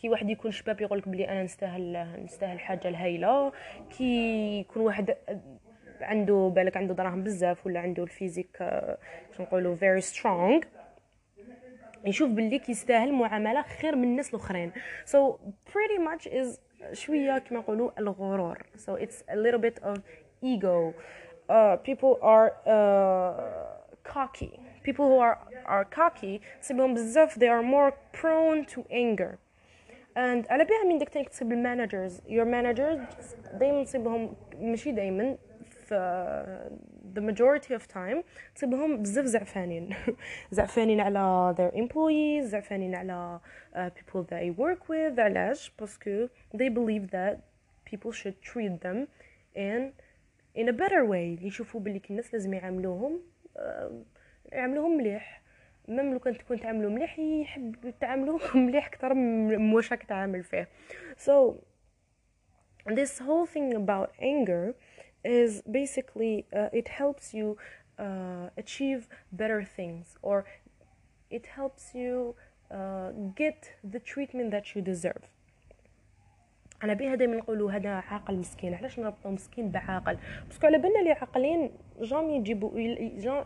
كي 0.00 0.08
واحد 0.08 0.30
يكون 0.30 0.50
شباب 0.50 0.80
يقولك 0.80 1.08
بلي 1.08 1.28
أنا 1.28 1.42
نستاهل 1.42 2.22
نستاهل 2.24 2.60
حاجة 2.60 2.88
الهايلة. 2.88 3.52
كي 3.98 4.60
يكون 4.60 4.82
واحد 4.82 5.16
عنده 6.00 6.52
بالك 6.54 6.76
عنده 6.76 6.94
دراهم 6.94 7.24
بزاف 7.24 7.66
ولا 7.66 7.80
عنده 7.80 8.02
ال 8.02 8.08
physique 8.08 8.58
باش 9.28 9.40
نقولوا 9.40 9.76
very 9.76 10.02
strong. 10.02 10.77
يشوف 12.04 12.30
باللي 12.30 12.58
كيستاهل 12.58 13.12
معاملة 13.12 13.62
خير 13.62 13.96
من 13.96 14.04
الناس 14.04 14.30
الأخرين. 14.30 14.72
So 15.06 15.38
pretty 15.66 15.98
much 15.98 16.26
is 16.26 16.58
شوية 16.92 17.38
كما 17.38 17.58
نقولوا 17.58 17.90
الغرور. 17.98 18.58
It's 18.88 19.22
a 19.28 19.36
little 19.36 19.58
bit 19.58 19.78
of 19.82 20.02
ego. 20.42 20.94
Uh, 21.48 21.76
people 21.76 22.18
are 22.22 22.52
uh, 22.66 23.32
cocky. 24.04 24.60
People 24.84 25.06
who 25.08 25.18
are 25.18 25.38
are 25.66 25.84
cocky 25.84 26.40
سيبهم 26.60 26.94
بزاف 26.94 27.38
they 27.38 27.48
are 27.48 27.62
more 27.62 27.92
prone 28.12 28.64
to 28.64 28.84
anger. 28.90 29.38
And 30.16 30.50
على 30.50 30.64
بها 30.64 30.84
من 30.88 30.98
داك 30.98 31.28
تصيب 31.28 31.52
ال 31.52 31.60
managers 31.60 32.20
your 32.20 32.44
managers 32.44 33.24
دائما 33.54 33.84
تصيبهم 33.84 34.36
ماشي 34.60 34.92
دائما 34.92 35.36
في 35.88 36.70
the 37.17 37.21
majority 37.21 37.73
of 37.73 37.87
time 37.87 38.23
تصيبهم 38.55 39.01
بزاف 39.01 39.25
زعفانين 39.25 39.95
زعفانين 40.51 40.99
على 40.99 41.55
their 41.57 41.75
employees 41.75 42.43
زعفانين 42.43 42.95
على 42.95 43.39
uh, 43.73 43.77
people 43.77 44.23
that 44.23 44.39
they 44.39 44.51
work 44.59 44.89
with 44.89 45.19
علاش 45.19 45.71
باسكو 45.79 46.27
they 46.55 46.69
believe 46.69 47.11
that 47.11 47.37
people 47.85 48.11
should 48.11 48.41
treat 48.41 48.81
them 48.81 49.07
in 49.55 49.91
in 50.55 50.69
a 50.69 50.73
better 50.73 51.05
way 51.05 51.43
يشوفوا 51.45 51.79
بلي 51.79 52.01
الناس 52.09 52.33
لازم 52.33 52.53
يعاملوهم 52.53 53.21
uh, 53.57 53.91
يعاملوهم 54.51 54.97
مليح 54.97 55.43
ميم 55.87 56.13
لو 56.13 56.19
كان 56.19 56.37
تكون 56.37 56.59
تعاملوا 56.59 56.91
مليح 56.91 57.19
يحب 57.19 57.93
تعاملوا 58.01 58.39
مليح 58.55 58.87
اكثر 58.87 59.13
من 59.13 59.73
واش 59.73 59.91
راك 59.91 60.03
تعامل 60.03 60.43
فيه 60.43 60.67
so 61.17 61.53
this 62.87 63.19
whole 63.19 63.45
thing 63.45 63.73
about 63.75 64.09
anger 64.19 64.75
is 65.28 65.62
basically 65.80 66.34
uh, 66.52 66.80
it 66.80 66.88
helps 67.00 67.26
you 67.38 67.46
uh, 68.04 68.62
achieve 68.62 69.00
better 69.40 69.60
things 69.76 70.06
or 70.28 70.38
it 71.38 71.44
helps 71.58 71.84
you 72.00 72.34
uh, 72.78 73.10
get 73.42 73.60
the 73.92 74.00
treatment 74.12 74.48
that 74.54 74.66
you 74.74 74.80
deserve. 74.92 75.24
على 76.82 76.94
بها 76.94 77.14
دائما 77.14 77.36
نقولوا 77.36 77.72
هذا 77.72 77.90
عاقل 77.90 78.36
مسكين. 78.36 78.74
علاش 78.74 78.98
نربطوا 78.98 79.30
مسكين 79.30 79.70
بعاقل؟ 79.70 80.18
parce 80.46 80.59
que 80.59 80.66
على 80.66 80.78
بالنا 80.78 81.00
اللي 81.00 81.12
عاقلين 81.12 81.70
jamais 82.00 82.36
يجيبوا 82.36 82.70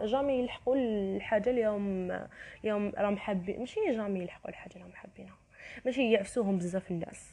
jamais 0.07 0.33
يلحقوا 0.33 0.77
الحاجة 0.77 1.51
اللي 1.51 1.67
هم 1.67 2.11
اللي 2.11 2.73
هم 2.73 2.93
راهم 2.99 3.17
حابين. 3.17 3.59
ماشي 3.59 3.81
jamais 3.91 4.21
يلحقوا 4.21 4.51
الحاجة 4.51 4.73
اللي 4.73 4.85
راهم 4.85 4.95
حابينها. 4.95 5.37
ماشي 5.85 6.13
يعفسوهم 6.13 6.59
بزاف 6.59 6.91
الناس. 6.91 7.33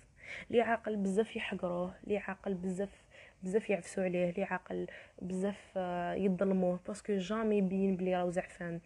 اللي 0.52 0.62
عاقل 0.62 0.96
بزاف 0.96 1.36
يحقروه. 1.36 1.94
اللي 2.04 2.18
عاقل 2.18 2.54
بزاف 2.54 3.04
بزاف 3.44 3.70
يعفسوا 3.70 4.04
عليه 4.04 4.30
اللي 4.30 4.44
عاقل 4.44 4.88
بزاف 5.22 5.72
آه، 5.78 6.14
يظلموه 6.14 6.80
parce 6.88 7.06
que 7.06 7.18
jamais 7.18 7.58
يبين 7.58 7.96
بلي 7.96 8.16
راهو 8.16 8.30
زعفان. 8.30 8.80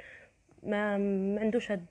ما 0.63 0.97
ما 0.97 1.41
عندوش 1.41 1.71
هاد 1.71 1.85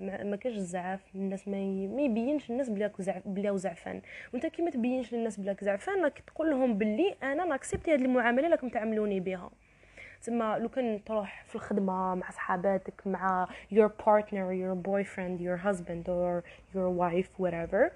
ما, 0.00 0.24
ما 0.24 0.36
كاش 0.36 0.52
الزعاف 0.56 1.00
الناس 1.14 1.48
ما, 1.48 1.56
ي... 1.56 1.86
ما 1.86 2.02
يبينش 2.02 2.50
الناس 2.50 2.68
بلاك 2.70 3.02
زعف 3.02 3.28
بلا 3.28 3.56
زعفان. 3.56 4.02
وانت 4.32 4.46
كي 4.46 4.62
ما 4.62 4.70
تبينش 4.70 5.14
للناس 5.14 5.40
بلاك 5.40 5.64
زعفان 5.64 6.02
راك 6.04 6.18
تقول 6.26 6.50
لهم 6.50 6.78
باللي 6.78 7.14
أنا 7.22 7.44
ناكسبتي 7.44 7.92
هاد 7.92 8.00
المعاملة 8.00 8.48
راكم 8.48 8.68
تعاملوني 8.68 9.20
بها 9.20 9.50
تما 10.22 10.58
لو 10.58 10.68
كان 10.68 11.04
تروح 11.04 11.44
في 11.44 11.54
الخدمة 11.54 12.14
مع 12.14 12.30
صحاباتك 12.30 13.06
مع 13.06 13.48
your 13.74 13.88
partner 13.88 14.52
your 14.52 14.76
boyfriend 14.88 15.40
your 15.40 15.56
husband 15.66 16.08
or 16.08 16.42
your 16.74 16.90
wife 17.02 17.30
whatever 17.44 17.90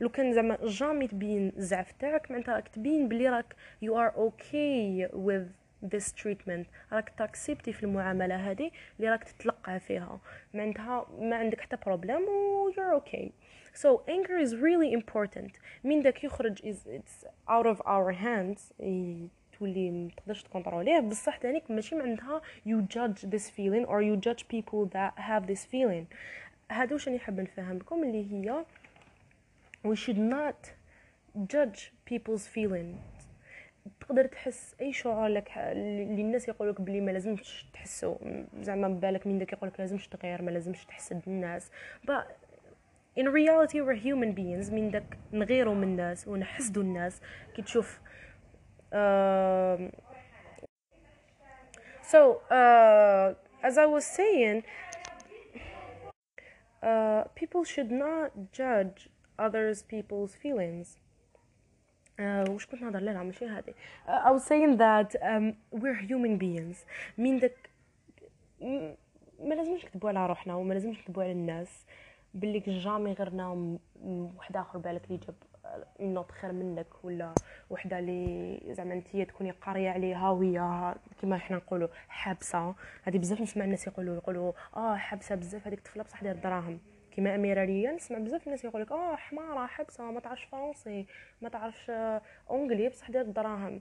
لو 0.00 0.08
كان 0.08 0.32
زعما 0.32 0.58
jamais 0.64 1.08
تبين 1.08 1.52
الزعف 1.56 1.92
تاعك 1.92 2.30
معناتها 2.30 2.54
راك 2.54 2.68
تبين 2.68 3.08
بلي 3.08 3.28
راك 3.28 3.54
you 3.84 3.88
are 3.88 4.12
okay 4.18 5.06
with 5.12 5.46
this 5.92 6.12
treatment. 6.12 6.66
راك 6.92 7.12
تاكسبتي 7.18 7.72
في 7.72 7.82
المعاملة 7.82 8.50
هذه 8.50 8.70
اللي 8.98 9.10
راك 9.10 9.24
تتلقى 9.24 9.80
فيها. 9.80 10.20
معناتها 10.54 11.06
ما 11.18 11.36
عندك 11.36 11.60
حتى 11.60 11.76
problème 11.86 12.22
و 12.28 12.70
you're 12.70 13.02
okay. 13.02 13.30
So 13.74 13.88
anger 14.08 14.38
is 14.38 14.54
really 14.54 14.92
important. 15.00 15.50
من 15.84 16.02
داك 16.02 16.24
يخرج 16.24 16.58
is 16.58 16.76
it's 16.86 17.24
out 17.48 17.66
of 17.66 17.80
our 17.86 18.12
hands. 18.12 18.72
تولي 19.58 19.90
ما 19.90 20.10
تقدرش 20.16 20.42
تكونتروليه 20.42 21.00
بصح 21.00 21.36
تانيك 21.36 21.70
ماشي 21.70 21.94
معناتها 21.94 22.40
you 22.66 22.82
judge 22.94 23.30
this 23.30 23.50
feeling 23.50 23.86
or 23.86 24.02
you 24.02 24.16
judge 24.16 24.44
people 24.48 24.86
that 24.92 25.12
have 25.18 25.46
this 25.46 25.64
feeling. 25.64 26.04
هادو 26.70 26.94
واش 26.94 27.08
نحب 27.08 27.40
نفهمكم؟ 27.40 28.02
اللي 28.02 28.32
هي 28.32 28.64
we 29.83 29.95
should 29.95 30.17
not 30.17 30.59
judge 31.53 31.91
people's 32.05 32.47
feelings 32.55 33.15
تقدر 33.99 34.25
تحس 34.25 34.75
اي 34.81 34.93
شعور 34.93 35.27
لك 35.27 35.57
اللي 35.57 36.21
الناس 36.21 36.47
يقولوا 36.47 36.73
لك 36.73 36.81
بلي 36.81 37.01
ما 37.01 37.11
لازمش 37.11 37.65
تحسو 37.73 38.15
زعما 38.61 38.87
بالك 38.87 39.27
من 39.27 39.39
داك 39.39 39.53
يقول 39.53 39.69
لك 39.69 39.79
لازمش 39.79 40.07
تغير 40.07 40.41
ما 40.41 40.51
لازمش 40.51 40.85
تحسد 40.85 41.21
الناس 41.27 41.71
but 42.07 42.25
in 43.19 43.25
reality 43.25 43.79
we're 43.81 44.03
human 44.05 44.35
beings 44.35 44.73
من 44.73 44.91
داك 44.91 45.17
نغيروا 45.33 45.73
من 45.75 45.83
الناس 45.83 46.27
ونحسدوا 46.27 46.83
الناس 46.83 47.21
كي 47.55 47.61
تشوف 47.61 47.99
uh, 48.93 49.77
so 52.11 52.19
uh, 52.51 53.33
as 53.67 53.77
I 53.77 53.85
was 53.85 54.05
saying 54.05 54.63
uh, 56.83 57.23
people 57.35 57.63
should 57.63 57.91
not 57.91 58.31
judge 58.51 59.08
others 59.40 59.78
people's 59.92 60.32
feelings. 60.42 60.88
وش 62.48 62.66
كنت 62.66 62.82
نهضر؟ 62.82 62.98
لا 62.98 63.10
لا 63.10 63.22
ماشي 63.22 63.46
هذه 63.46 63.74
I 64.06 64.30
was 64.30 64.42
saying 64.44 64.76
that 64.76 65.22
um, 65.22 65.54
we're 65.80 66.00
human 66.08 66.38
beings. 66.38 66.76
مين 67.18 67.38
داك 67.38 67.70
ما 69.40 69.54
لازمش 69.54 69.84
نكذبوا 69.84 70.08
على 70.08 70.26
روحنا 70.26 70.54
وما 70.54 70.74
لازمش 70.74 70.98
نكذبوا 70.98 71.22
على 71.22 71.32
الناس. 71.32 71.86
باللي 72.34 72.58
جامي 72.58 73.12
غيرنا 73.12 73.78
واحد 74.36 74.56
آخر 74.56 74.78
بالك 74.78 75.04
اللي 75.04 75.16
جاب 75.16 75.34
نوت 76.00 76.30
خير 76.30 76.52
منك 76.52 77.04
ولا 77.04 77.34
وحدة 77.70 77.98
اللي 77.98 78.60
زعما 78.74 78.94
أنت 78.94 79.16
تكوني 79.16 79.50
قارية 79.50 79.90
عليها 79.90 80.30
وهي 80.30 80.94
كما 81.22 81.38
حنا 81.38 81.56
نقولوا 81.56 81.88
حابسة. 82.08 82.74
هذه 83.02 83.18
بزاف 83.18 83.40
نسمع 83.40 83.64
الناس 83.64 83.86
يقولوا 83.86 84.16
يقولوا 84.16 84.52
آه 84.76 84.96
حابسة 84.96 85.34
بزاف 85.34 85.66
هذيك 85.66 85.78
الطفله 85.78 86.02
بصح 86.02 86.22
داير 86.22 86.36
دراهم. 86.36 86.78
اميره 87.26 87.64
ليا 87.64 87.92
نسمع 87.92 88.18
بزاف 88.18 88.46
الناس 88.46 88.64
يقول 88.64 88.82
لك 88.82 88.92
آه 88.92 89.16
حمارة 89.16 89.66
حبسة 89.66 90.10
ما 90.10 90.20
تعرفش 90.20 90.44
français 90.44 91.06
ما 91.40 91.48
تعرفش 91.48 91.90
anglais 92.50 92.88
بصح 92.88 93.10
دير 93.10 93.20
الدراهم 93.20 93.80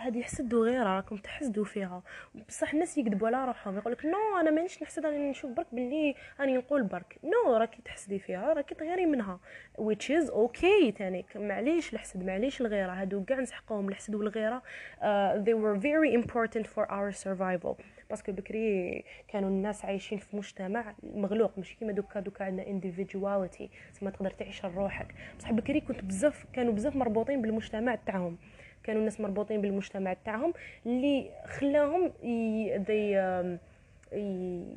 هادي 0.00 0.20
يحسدوا 0.20 0.64
غيرها 0.64 0.96
راكم 0.96 1.16
تحسدوا 1.16 1.64
فيها. 1.64 2.02
بصح 2.48 2.72
الناس 2.72 2.98
يكذبوا 2.98 3.28
على 3.28 3.44
روحهم 3.44 3.78
يقول 3.78 3.92
لك 3.92 4.06
non 4.06 4.40
أنا 4.40 4.50
مانيش 4.50 4.82
نحسد 4.82 5.06
أنا 5.06 5.30
نشوف 5.30 5.50
برك 5.50 5.66
باللي 5.72 6.14
راني 6.40 6.56
نقول 6.56 6.82
برك. 6.82 7.18
non 7.24 7.56
راكي 7.56 7.82
تحسدي 7.82 8.18
فيها 8.18 8.52
راكي 8.52 8.74
تغيري 8.74 9.06
منها. 9.06 9.40
Which 9.78 10.10
is 10.10 10.30
okay 10.30 10.96
تانيك 10.96 11.36
معليش 11.36 11.92
الحسد 11.92 12.24
معليش 12.24 12.60
الغيرة. 12.60 12.92
هادو 12.92 13.24
كاع 13.24 13.40
نسحقوهم 13.40 13.88
الحسد 13.88 14.14
والغيرة 14.14 14.58
uh, 14.58 15.02
they 15.44 15.54
were 15.54 15.76
very 15.80 16.22
important 16.22 16.66
for 16.66 16.90
our 16.90 17.12
survival. 17.24 17.82
parce 18.10 18.24
que 18.24 18.32
بكري 18.32 19.04
كانوا 19.28 19.48
الناس 19.48 19.84
عايشين 19.84 20.18
في 20.18 20.36
مجتمع 20.36 20.94
مغلوق 21.02 21.58
ماشي 21.58 21.76
كيما 21.76 21.92
دوكا 21.92 22.20
دوكا 22.20 22.44
عندنا 22.44 22.64
individuality. 22.64 23.92
تسمى 23.92 24.10
تقدر 24.10 24.30
تعيش 24.30 24.66
لروحك. 24.66 25.14
بصح 25.38 25.52
بكري 25.52 25.80
كنت 25.80 26.04
بزاف 26.04 26.46
كانوا 26.52 26.72
بزاف 26.72 26.96
مربوطين 26.96 27.42
بالمجتمع 27.42 27.94
تاعهم. 27.94 28.38
كانوا 28.90 29.00
الناس 29.00 29.20
مربوطين 29.20 29.60
بالمجتمع 29.60 30.12
تاعهم 30.12 30.52
اللي 30.86 31.30
خلاهم 31.46 32.12
ي... 32.24 33.50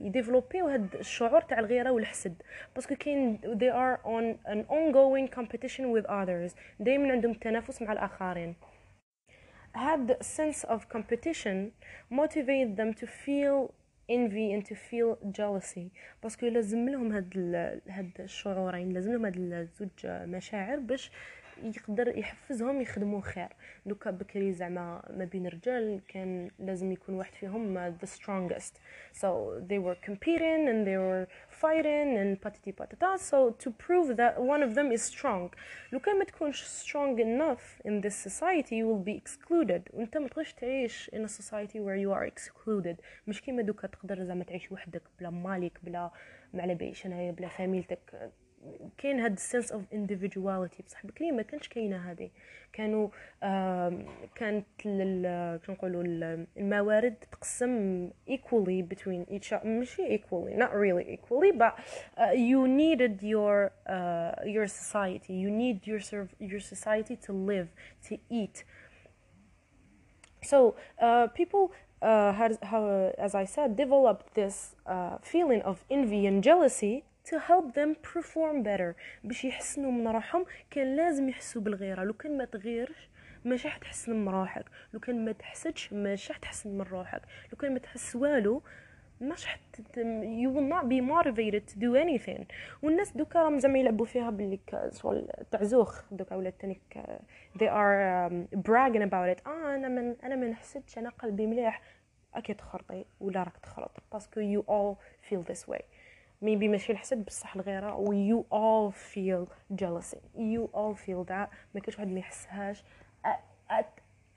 يديفلوبيو 0.06 0.67
هاد 0.67 0.95
الشعور 0.95 1.41
تاع 1.41 1.60
الغيرة 1.60 1.91
والحسد. 1.91 2.41
parce 2.76 2.88
que 2.88 2.96
كاين 2.95 3.39
they 3.43 3.73
are 3.73 3.97
on 4.06 4.52
an 4.52 4.60
ongoing 4.69 5.28
competition 5.39 5.86
with 5.95 6.06
others. 6.06 6.56
دائما 6.80 7.12
عندهم 7.12 7.34
تنافس 7.34 7.82
مع 7.82 7.91
الآخرين. 7.91 8.56
had 9.76 10.21
sense 10.21 10.63
of 10.63 10.80
competition 10.89 11.71
motivate 12.12 12.76
them 12.78 12.93
to 12.93 13.08
feel 13.08 13.73
envy 14.10 14.47
and 14.54 14.65
to 14.65 14.76
feel 14.76 15.17
jealousy. 15.32 15.91
باسكو 16.23 16.45
لازم 16.45 16.89
لهم 16.89 17.12
هاد 17.12 17.38
هاد 17.89 18.12
الشعورين 18.19 18.89
لازم 18.89 19.12
لهم 19.12 19.26
هاد 19.26 19.38
الزوج 19.38 19.89
مشاعر 20.06 20.80
باش 20.80 21.12
يقدر 21.63 22.18
يحفزهم 22.18 22.82
يخدموا 22.82 23.22
خير 23.22 23.48
دوكا 23.86 24.12
بكري 24.12 24.54
زعما 24.54 25.04
ما 25.10 25.26
بين 25.26 25.48
الرجال 25.48 26.02
كان 26.08 26.52
لازم 26.60 26.92
يكون 26.92 27.16
واحد 27.16 27.34
فيهم 27.34 27.92
the 27.98 28.08
strongest 28.08 28.74
so 29.22 29.28
they 29.70 29.80
were 29.80 29.98
competing 30.08 30.68
and 30.72 30.88
they 30.88 30.98
were 30.98 31.28
fighting 31.62 32.18
and 32.22 32.42
patati 32.46 32.72
patata 32.82 33.18
so 33.18 33.38
to 33.63 33.70
prove 33.86 34.08
that 34.22 34.34
one 34.54 34.63
of 34.68 34.76
them 34.76 34.92
is 34.92 35.02
strong 35.02 35.50
لو 35.92 36.00
كان 36.00 36.20
ما 36.20 36.26
تكونش 36.26 36.63
strong 36.63 37.20
enough 37.20 37.88
in 37.88 38.02
this 38.02 38.16
society 38.30 38.76
you 38.76 38.88
will 38.88 39.06
be 39.06 39.22
excluded 39.24 39.82
وانت 39.94 40.18
ما 40.18 40.28
تقدرش 40.28 40.54
تعيش 40.54 41.12
in 41.13 41.20
a 41.26 41.30
society 41.30 41.80
where 41.80 41.98
you 42.06 42.12
are 42.18 42.26
excluded 42.34 42.96
مش 43.28 43.42
كيما 43.42 43.62
دوكا 43.62 43.88
تقدر 43.88 44.24
زعما 44.24 44.44
تعيش 44.44 44.72
وحدك 44.72 45.02
بلا 45.20 45.30
مالك 45.30 45.80
بلا 45.84 46.12
ما 46.54 46.62
على 46.62 46.76
باليش 46.76 47.06
انايا 47.06 47.32
بلا 47.32 47.48
فاميلتك 47.48 48.32
كاين 48.99 49.21
هاد 49.21 49.33
السنس 49.33 49.73
اوف 49.73 49.83
individuality 49.93 50.85
بصح 50.87 51.07
بكري 51.07 51.33
ما 51.33 51.43
كانش 51.43 51.69
كاينه 51.69 52.11
هذه 52.11 52.31
كانوا 52.73 53.09
كانت 54.35 54.67
كنقولوا 55.67 56.03
الموارد 56.57 57.14
تقسم 57.14 58.11
equally 58.31 58.83
between 58.95 59.35
each 59.35 59.53
other 59.53 59.67
ماشي 59.67 60.19
equally 60.19 60.55
not 60.55 60.73
really 60.73 61.19
equally 61.19 61.53
but 61.53 61.75
uh, 62.19 62.33
you 62.33 62.69
needed 62.69 63.23
your 63.23 63.73
uh, 63.87 64.33
your 64.45 64.67
society 64.67 65.33
you 65.33 65.51
need 65.51 65.87
your 65.87 66.01
your 66.41 66.61
society 66.61 67.17
to 67.27 67.33
live 67.33 67.69
to 68.09 68.19
eat 68.31 68.64
so 70.43 70.59
uh, 71.01 71.27
people 71.41 71.73
uh, 72.01 72.33
how, 72.33 72.49
how, 72.62 73.12
as 73.19 73.35
I 73.35 73.45
said, 73.45 73.77
developed 73.77 74.35
this 74.35 74.77
uh, 74.87 75.19
feeling 75.21 75.62
of 75.62 75.85
envy 75.91 76.27
and 76.27 76.45
jealousy 76.45 77.05
to 77.30 77.36
help 77.40 77.74
them 77.74 77.96
perform 78.14 78.64
better. 78.64 78.94
باش 79.24 79.46
يحسنوا 79.46 79.92
من 79.92 80.08
روحهم 80.08 80.46
كان 80.72 80.96
لازم 80.96 81.30
يحسوا 81.30 81.62
بالغيرة. 81.62 82.04
لو 82.04 82.14
كان 82.14 82.38
ما 82.38 82.46
تغيرش 82.46 83.10
مش 83.46 83.66
راح 83.66 83.78
تحسن 83.78 84.16
من 84.16 84.30
روحك. 84.30 84.66
لو 84.94 85.00
كان 85.00 85.26
ما 85.26 85.32
تحسدش 85.32 85.94
مش 85.94 86.30
راح 86.30 86.38
تحسن 86.38 86.70
من 86.70 86.82
روحك. 86.82 87.22
لو 87.52 87.58
كان 87.58 87.74
ما 87.74 87.80
تحس 87.80 88.16
والو 88.16 88.62
مش 89.22 89.46
حت 89.46 89.60
you 90.42 90.50
will 90.56 90.70
not 90.74 90.86
be 90.88 91.00
motivated 91.02 91.74
to 91.74 91.76
do 91.80 91.96
anything. 91.96 92.44
والناس 92.82 93.18
دوكا 93.18 93.40
راهم 93.40 93.60
زعما 93.60 93.80
يلعبوا 93.80 94.06
فيها 94.06 94.30
باللي 94.30 94.60
شغل 95.02 95.28
تعزوخ 95.52 96.02
دوكا 96.12 96.36
ولا 96.36 96.50
تانيك 96.50 97.00
they 97.58 97.70
are 97.70 98.30
um, 98.30 98.58
bragging 98.58 99.04
about 99.10 99.38
it. 99.38 99.48
آه 99.48 99.76
أنا 99.76 99.88
من 99.88 100.16
أنا 100.24 100.36
ما 100.36 100.48
نحسدش 100.48 100.98
أنا 100.98 101.10
قلبي 101.10 101.48
مليح. 101.48 101.82
أكيد 102.36 102.56
تخرطي 102.56 103.06
ولا 103.20 103.44
راك 103.44 103.58
تخرط 103.58 103.92
parce 104.12 104.30
que 104.30 104.42
you 104.42 104.62
all 104.62 104.98
feel 105.30 105.54
this 105.54 105.68
way. 105.74 105.82
maybe 106.45 106.69
ماشي 106.69 106.93
الحسد 106.93 107.25
بصح 107.25 107.55
الغيره 107.57 107.95
و 107.97 108.07
you 108.12 108.45
all 108.53 108.95
feel 108.95 109.49
jealousy 109.77 110.21
you 110.37 110.69
all 110.75 110.95
feel 110.95 111.25
that 111.29 111.49
ما 111.75 111.81
كاينش 111.81 111.99
واحد 111.99 112.09
ما 112.09 112.19
يحسهاش 112.21 112.85
at, 113.71 113.85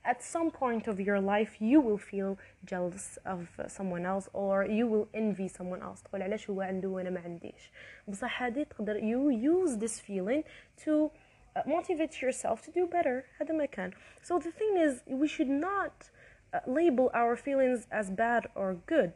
at 0.04 0.22
some 0.22 0.50
point 0.50 0.88
of 0.88 1.00
your 1.00 1.20
life 1.20 1.62
you 1.62 1.80
will 1.80 1.98
feel 1.98 2.38
jealous 2.66 3.20
of 3.26 3.40
someone 3.68 4.06
else 4.06 4.28
or 4.34 4.66
you 4.66 4.88
will 4.88 5.08
envy 5.14 5.48
someone 5.48 5.82
else 5.82 6.04
تقول 6.04 6.22
علاش 6.22 6.50
هو 6.50 6.62
عنده 6.62 6.88
وانا 6.88 7.10
ما 7.10 7.20
عنديش 7.20 7.72
بصح 8.08 8.44
هذه 8.44 8.64
تقدر 8.64 9.00
you 9.00 9.32
use 9.32 9.78
this 9.78 10.00
feeling 10.00 10.44
to 10.86 11.10
uh, 11.56 11.62
motivate 11.68 12.22
yourself 12.22 12.62
to 12.62 12.72
do 12.72 12.86
better 12.88 13.24
هذا 13.42 13.54
ما 13.54 13.66
كان 13.66 13.92
so 14.24 14.40
the 14.40 14.52
thing 14.52 14.78
is 14.78 15.04
we 15.08 15.28
should 15.28 15.50
not 15.50 16.10
uh, 16.54 16.60
label 16.68 17.10
our 17.14 17.36
feelings 17.36 17.88
as 17.92 18.10
bad 18.10 18.48
or 18.56 18.76
good 18.88 19.14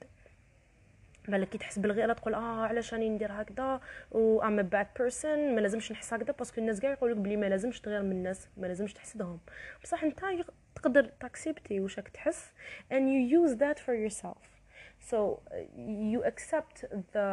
بالك 1.30 1.48
كي 1.48 1.58
تحس 1.58 1.78
بالغيره 1.78 2.12
تقول 2.12 2.34
آه 2.34 2.66
علاش 2.66 2.94
راني 2.94 3.08
ندير 3.08 3.32
هكذا 3.32 3.80
و 4.10 4.42
I'm 4.42 4.62
bad 4.62 4.86
person 4.98 5.54
ما 5.54 5.60
لازمش 5.60 5.92
نحس 5.92 6.14
هكذا 6.14 6.32
parce 6.32 6.50
que 6.50 6.60
الناس 6.60 6.80
كاع 6.80 6.90
يقولوا 6.90 7.16
بلي 7.16 7.36
ما 7.36 7.46
لازمش 7.46 7.80
تغير 7.80 8.02
من 8.02 8.12
الناس 8.12 8.48
ما 8.56 8.66
لازمش 8.66 8.92
تحسدهم 8.92 9.38
بصح 9.82 10.04
انت 10.04 10.20
تقدر 10.74 11.04
تاكسبتي 11.04 11.80
واش 11.80 11.98
راك 11.98 12.08
تحس 12.08 12.52
and 12.92 13.02
you 13.12 13.40
use 13.40 13.56
that 13.56 13.78
for 13.78 13.94
yourself 13.94 14.60
so 15.10 15.40
you 16.12 16.22
accept 16.24 16.84
the, 17.14 17.30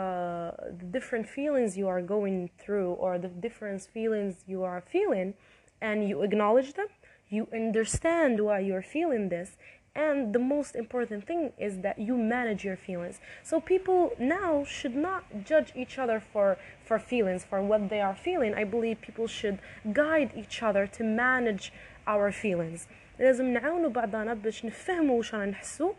the 0.79 0.85
different 0.95 1.27
feelings 1.27 1.77
you 1.77 1.87
are 1.87 2.01
going 2.01 2.49
through 2.57 2.91
or 2.93 3.17
the 3.17 3.27
different 3.27 3.81
feelings 3.81 4.35
you 4.47 4.63
are 4.63 4.81
feeling 4.81 5.33
and 5.81 6.07
you 6.09 6.21
acknowledge 6.27 6.73
them 6.73 6.89
you 7.29 7.47
understand 7.53 8.39
why 8.47 8.59
you're 8.59 8.87
feeling 8.97 9.29
this 9.29 9.57
and 9.96 10.32
the 10.32 10.38
most 10.38 10.74
important 10.74 11.26
thing 11.26 11.52
is 11.58 11.78
that 11.80 11.98
you 11.98 12.16
manage 12.16 12.64
your 12.64 12.76
feelings 12.76 13.20
so 13.42 13.60
people 13.60 14.12
now 14.18 14.64
should 14.64 14.96
not 14.96 15.44
judge 15.44 15.70
each 15.74 15.98
other 15.98 16.18
for 16.32 16.56
for 16.84 16.98
feelings 16.98 17.44
for 17.44 17.60
what 17.62 17.90
they 17.90 18.00
are 18.00 18.14
feeling 18.14 18.54
i 18.54 18.64
believe 18.64 19.00
people 19.00 19.26
should 19.26 19.58
guide 19.92 20.30
each 20.34 20.62
other 20.62 20.86
to 20.86 21.04
manage 21.04 21.72
our 22.06 22.32
feelings 22.32 22.86
لازم 23.18 23.52
نعاونوا 23.52 23.90
بعضنا 23.90 24.34
باش 24.34 24.64
نفهموا 24.64 25.16
واش 25.16 25.34
رانا 25.34 25.46
نحسوا 25.46 25.92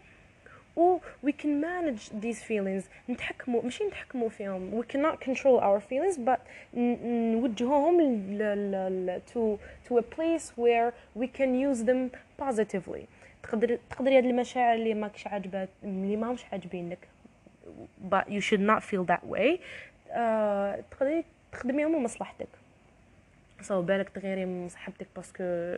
و 0.75 0.97
we 1.25 1.31
can 1.31 1.61
manage 1.61 2.09
these 2.21 2.43
feelings 2.43 2.83
نتحكموا 3.09 3.61
ماشي 3.63 3.83
نتحكموا 3.83 4.29
فيهم 4.29 4.81
we 4.81 4.85
cannot 4.93 5.21
control 5.21 5.59
our 5.59 5.79
feelings 5.79 6.17
but 6.17 6.39
نوجهوهم 6.75 7.99
to 9.33 9.59
to 9.87 9.97
a 9.97 10.01
place 10.01 10.53
where 10.55 10.93
we 11.15 11.27
can 11.27 11.53
use 11.55 11.83
them 11.83 12.11
positively 12.37 13.07
تقدر 13.42 13.78
تقدري 13.90 14.18
هاد 14.18 14.24
المشاعر 14.24 14.74
اللي 14.74 14.94
ماكش 14.94 15.26
عاجبات 15.26 15.68
اللي 15.84 16.16
ماهمش 16.16 16.44
عاجبينك. 16.52 16.98
But 18.10 18.24
you 18.28 18.40
should 18.40 18.60
not 18.60 18.82
feel 18.82 19.04
that 19.04 19.24
way. 19.34 19.58
uh, 20.10 20.80
تقدري 20.90 21.24
تخدميهم 21.52 21.96
لمصلحتك. 21.96 22.48
So 23.62 23.72
بالك 23.72 24.08
تغيري 24.08 24.44
من 24.44 24.68
صاحبتك 24.68 25.06
parce 25.16 25.54
que 25.54 25.76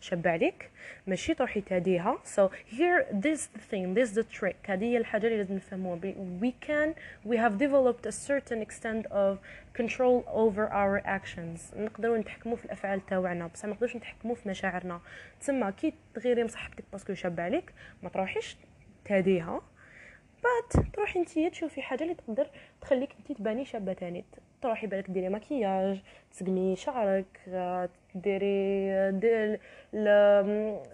شابة 0.00 0.28
عليك. 0.28 0.70
ماشي 1.06 1.34
تروحي 1.34 1.60
تهديها 1.60 2.18
so 2.24 2.48
here 2.70 3.04
this 3.12 3.40
the 3.40 3.60
thing 3.70 3.94
this 3.94 4.14
the 4.14 4.38
trick. 4.38 4.70
هذه 4.70 4.84
هي 4.84 4.96
الحاجة 4.96 5.26
اللي 5.26 5.38
لازم 5.38 5.54
نفهموها. 5.54 6.00
We 6.40 6.52
can 6.66 6.94
we 7.30 7.36
have 7.36 7.58
developed 7.58 8.06
a 8.06 8.12
certain 8.12 8.62
extent 8.62 9.06
of 9.10 9.38
control 9.74 10.24
over 10.26 10.68
our 10.72 11.02
actions. 11.06 11.76
نقدروا 11.76 12.18
نتحكموا 12.18 12.56
في 12.56 12.64
الأفعال 12.64 13.06
تاوعنا 13.06 13.46
بصح 13.46 13.64
ما 13.64 13.72
نقدروش 13.72 13.96
نتحكموا 13.96 14.34
في 14.34 14.48
مشاعرنا. 14.48 15.00
تسمى 15.40 15.72
كي 15.72 15.94
تغيري 16.14 16.42
من 16.42 16.48
صاحبتك 16.48 16.84
parce 16.92 17.06
que 17.06 17.14
شابة 17.14 17.40
عليك 17.40 17.72
ما 18.02 18.08
تروحيش 18.08 18.56
تهديها 19.04 19.60
but 20.42 20.86
تروحي 20.94 21.20
انتي 21.20 21.50
تشوفي 21.50 21.82
حاجة 21.82 22.02
اللي 22.02 22.14
تقدر 22.14 22.46
تخليك 22.80 23.10
انتي 23.18 23.34
تباني 23.34 23.64
شابة 23.64 23.92
تاني. 23.92 24.24
تروحي 24.62 24.86
بالك 24.86 25.10
ديري 25.10 25.28
مكياج 25.28 26.02
تسقمي 26.32 26.76
شعرك 26.76 27.40
ديري 28.14 29.10
دير 29.12 29.60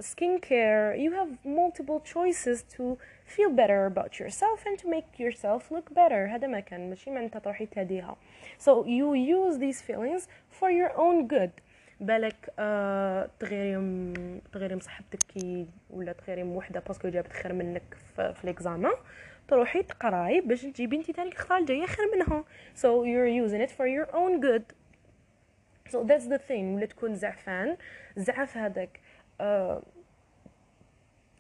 skin 0.01 0.39
care 0.39 0.95
you 0.97 1.13
have 1.13 1.47
multiple 1.47 2.01
choices 2.15 2.63
to 2.77 2.83
feel 3.27 3.51
better 3.51 3.87
about 3.87 4.19
yourself 4.21 4.59
and 4.67 4.79
to 4.79 4.89
make 4.89 5.19
yourself 5.19 5.71
look 5.71 5.95
better. 5.95 6.29
هذا 6.29 6.47
ما 6.47 6.61
كان 6.61 6.91
ماشي؟ 6.91 7.11
معناتها 7.11 7.39
تروحي 7.39 7.67
تهديها. 7.67 8.17
So 8.59 8.85
you 8.85 9.15
use 9.15 9.59
these 9.59 9.83
feelings 9.83 10.23
for 10.61 10.71
your 10.71 10.93
own 10.99 11.29
good. 11.35 11.51
بالك 12.01 12.51
آه 12.59 13.31
تغيري 13.41 14.13
تغيري 14.53 14.77
م 14.77 14.84
صاحبتك 14.84 15.19
كي 15.23 15.67
ولا 15.91 16.13
تغيري 16.13 16.43
وحدة 16.43 16.83
parce 16.87 17.00
que 17.00 17.09
جابت 17.09 17.33
خير 17.33 17.53
منك 17.53 17.83
في, 18.17 18.35
les 18.45 18.59
examens 18.59 18.93
تروحي 19.49 19.83
تقراي 19.83 20.41
باش 20.41 20.63
تجيبي 20.63 20.97
انت 20.97 21.11
تاني 21.11 21.29
الخطره 21.29 21.59
الجايه 21.59 21.87
خير 21.87 22.07
منها 22.15 22.45
so 22.75 23.05
you're 23.05 23.49
using 23.49 23.61
it 23.61 23.71
for 23.71 23.87
your 23.87 24.15
own 24.15 24.41
good 24.41 24.63
so 25.93 26.05
that's 26.05 26.27
the 26.27 26.39
thing 26.49 26.75
ولا 26.75 26.87
تكون 26.87 27.15
زعفان 27.15 27.77
زعف 28.17 28.57
هذاك 28.57 29.01
uh, 29.41 29.81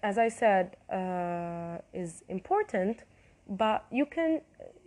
as 0.04 0.18
I 0.18 0.28
said 0.28 0.76
uh, 0.90 1.78
is 2.02 2.22
important 2.28 2.96
but 3.48 3.84
you 3.90 4.06
can 4.06 4.40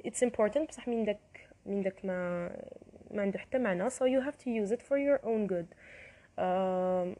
it's 0.04 0.22
important 0.22 0.70
بصح 0.70 0.88
من 0.88 1.06
داك 1.06 1.50
من 1.66 1.82
داك 1.82 2.06
ما 2.06 2.50
ما 3.12 3.22
عنده 3.22 3.40
حتى 3.40 3.58
معنى 3.58 3.90
so 3.90 4.06
you 4.06 4.22
have 4.22 4.38
to 4.38 4.50
use 4.50 4.72
it 4.72 4.82
for 4.82 4.98
your 4.98 5.20
own 5.24 5.48
good 5.48 5.68
um, 6.38 7.16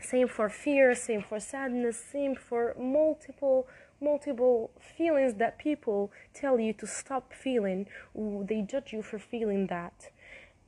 same 0.00 0.28
for 0.28 0.48
fear 0.48 0.94
same 0.94 1.22
for 1.22 1.38
sadness 1.40 1.96
same 2.12 2.34
for 2.34 2.74
multiple 2.78 3.66
multiple 4.00 4.70
feelings 4.96 5.34
that 5.34 5.58
people 5.58 6.12
tell 6.34 6.58
you 6.60 6.72
to 6.74 6.86
stop 6.86 7.32
feeling. 7.32 7.86
They 8.14 8.62
judge 8.62 8.92
you 8.92 9.02
for 9.02 9.18
feeling 9.18 9.66
that. 9.68 10.10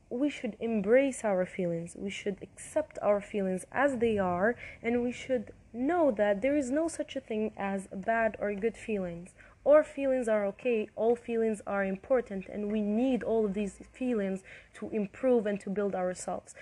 We 0.09 0.29
should 0.29 0.57
embrace 0.59 1.23
our 1.23 1.45
feelings. 1.45 1.95
We 1.95 2.09
should 2.09 2.37
accept 2.41 2.97
our 3.01 3.21
feelings 3.21 3.65
as 3.71 3.97
they 3.97 4.17
are 4.17 4.55
and 4.81 5.03
we 5.03 5.11
should 5.11 5.51
know 5.71 6.11
that 6.11 6.41
there 6.41 6.57
is 6.57 6.71
no 6.71 6.87
such 6.87 7.15
a 7.15 7.19
thing 7.19 7.51
as 7.55 7.87
bad 7.93 8.35
or 8.39 8.53
good 8.55 8.75
feelings 8.75 9.29
all 9.64 9.82
feelings 9.82 10.28
are 10.28 10.44
okay 10.44 10.88
all 10.94 11.16
feelings 11.16 11.62
are 11.66 11.84
important 11.84 12.46
and 12.48 12.70
we 12.70 12.80
need 12.80 13.22
all 13.22 13.46
of 13.46 13.54
these 13.54 13.78
feelings 13.92 14.42
to 14.74 14.90
improve 14.90 15.46
and 15.46 15.58
to 15.60 15.70
build 15.70 15.94
ourselves 15.94 16.54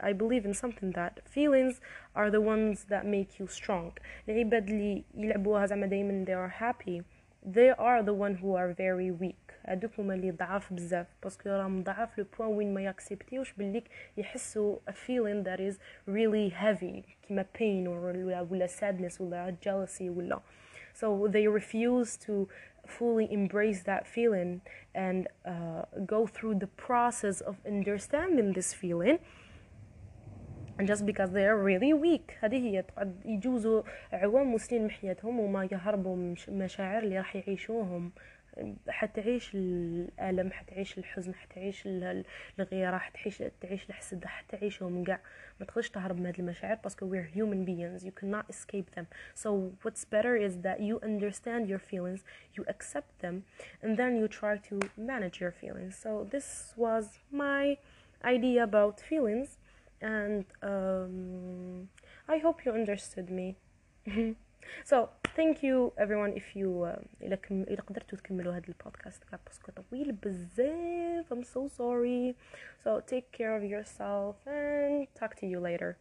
I 0.00 0.12
believe 0.12 0.44
in 0.44 0.54
something 0.54 0.90
that 0.92 1.20
feelings 1.28 1.80
are 2.14 2.30
the 2.30 2.40
ones 2.40 2.86
that 2.88 3.06
make 3.06 3.38
you 3.38 3.46
strong 3.46 3.92
العباد 4.28 4.68
اللي 4.68 5.04
يلعبوها 5.14 5.66
زعما 5.66 5.86
دايما 5.86 6.24
they 6.24 6.34
are 6.34 6.48
happy 6.48 7.02
they 7.44 7.70
are 7.78 8.02
the 8.02 8.14
one 8.14 8.34
who 8.34 8.54
are 8.54 8.72
very 8.72 9.10
weak 9.10 9.54
هادوك 9.66 9.90
هما 9.98 10.14
اللي 10.14 10.30
ضعاف 10.30 10.72
بزاف 10.72 11.06
باسكو 11.22 11.48
راهم 11.48 11.82
ضعاف 11.82 12.18
لو 12.18 12.24
بوين 12.38 12.56
وين 12.56 12.74
ما 12.74 12.82
ياكسبتيوش 12.82 13.52
باللي 13.52 13.82
يحسوا 14.16 14.76
a 14.90 14.92
feeling 14.92 15.44
that 15.44 15.60
is 15.60 15.78
really 16.08 16.48
heavy 16.50 17.02
كيما 17.28 17.44
pain 17.58 17.88
ولا 17.88 18.40
ولا 18.50 18.66
sadness 18.66 19.20
ولا 19.20 19.54
jealousy 19.66 20.02
ولا 20.02 20.40
so 20.96 21.28
they 21.30 21.46
refuse 21.46 22.16
to 22.16 22.48
fully 22.86 23.32
embrace 23.32 23.82
that 23.84 24.06
feeling 24.06 24.60
and 24.94 25.28
uh, 25.46 25.82
go 26.06 26.26
through 26.26 26.54
the 26.54 26.66
process 26.66 27.40
of 27.40 27.56
understanding 27.66 28.52
this 28.52 28.74
feeling 28.74 29.18
and 30.78 30.88
just 30.88 31.06
because 31.06 31.30
they 31.30 31.46
are 31.46 31.56
really 31.56 31.92
weak 31.92 32.38
هذه 32.40 32.56
هي 32.56 32.82
تقعد 32.82 33.20
يجوزوا 33.24 33.82
عوام 34.12 34.54
وسنين 34.54 34.82
من 34.82 34.90
حياتهم 34.90 35.40
وما 35.40 35.68
يهربوا 35.72 36.16
من 36.16 36.34
مشاعر 36.48 37.02
اللي 37.02 37.18
راح 37.18 37.36
يعيشوهم 37.36 38.12
حتعيش 38.89 39.55
الألم 39.55 40.51
حتعيش 40.51 40.97
الحزن 40.97 41.35
حتعيش 41.35 41.83
الغيرة 42.59 42.97
حتعيش 42.97 43.43
تعيش 43.61 43.89
الحسد 43.89 44.25
حتعيشهم 44.25 45.03
كاع 45.03 45.19
ما 45.59 45.65
تقدرش 45.65 45.89
تهرب 45.89 46.19
من 46.19 46.25
هاد 46.25 46.39
المشاعر 46.39 46.75
باسكو 46.75 47.05
وير 47.05 47.29
هيومن 47.33 47.65
بيينز 47.65 48.05
يو 48.05 48.11
كان 48.11 48.31
نوت 48.31 48.49
اسكيب 48.49 48.85
ذم 48.97 49.05
سو 49.35 49.71
واتس 49.85 50.05
بيتر 50.05 50.45
از 50.45 50.57
ذات 50.57 50.79
يو 50.79 50.97
اندرستاند 50.97 51.69
يور 51.69 51.79
فيلينجز 51.79 52.23
يو 52.57 52.63
اكسبت 52.63 53.03
ذم 53.23 53.41
اند 53.83 54.01
ذن 54.01 54.15
يو 54.17 54.25
تراي 54.25 54.57
تو 54.57 54.79
مانج 54.97 55.41
يور 55.41 55.51
فيلينجز 55.51 55.93
سو 55.95 56.23
ذس 56.23 56.73
واز 56.77 57.19
ماي 57.31 57.77
ايديا 58.25 58.63
اباوت 58.63 58.99
فيلينجز 58.99 59.59
اند 60.03 60.45
اي 62.29 62.43
هوب 62.43 62.55
يو 62.65 62.75
اندرستود 62.75 63.31
مي 63.31 63.55
سو 64.83 65.07
thank 65.36 65.62
you 65.62 65.92
everyone 65.98 66.32
if 66.32 66.56
you 66.56 66.84
uh, 66.84 67.02
إلا 67.22 67.36
كم 67.36 67.62
إلا 67.62 67.82
قدرتوا 67.82 68.18
تكملوا 68.18 68.52
هذا 68.52 68.68
البودكاست 68.68 69.24
كاع 69.24 69.38
باسكو 69.46 69.72
طويل 69.72 70.12
بزاف 70.12 71.34
I'm 71.34 71.44
so 71.44 71.68
sorry 71.68 72.34
so 72.84 73.00
take 73.00 73.32
care 73.38 73.56
of 73.56 73.64
yourself 73.64 74.36
and 74.46 75.06
talk 75.20 75.36
to 75.40 75.46
you 75.46 75.60
later 75.60 75.96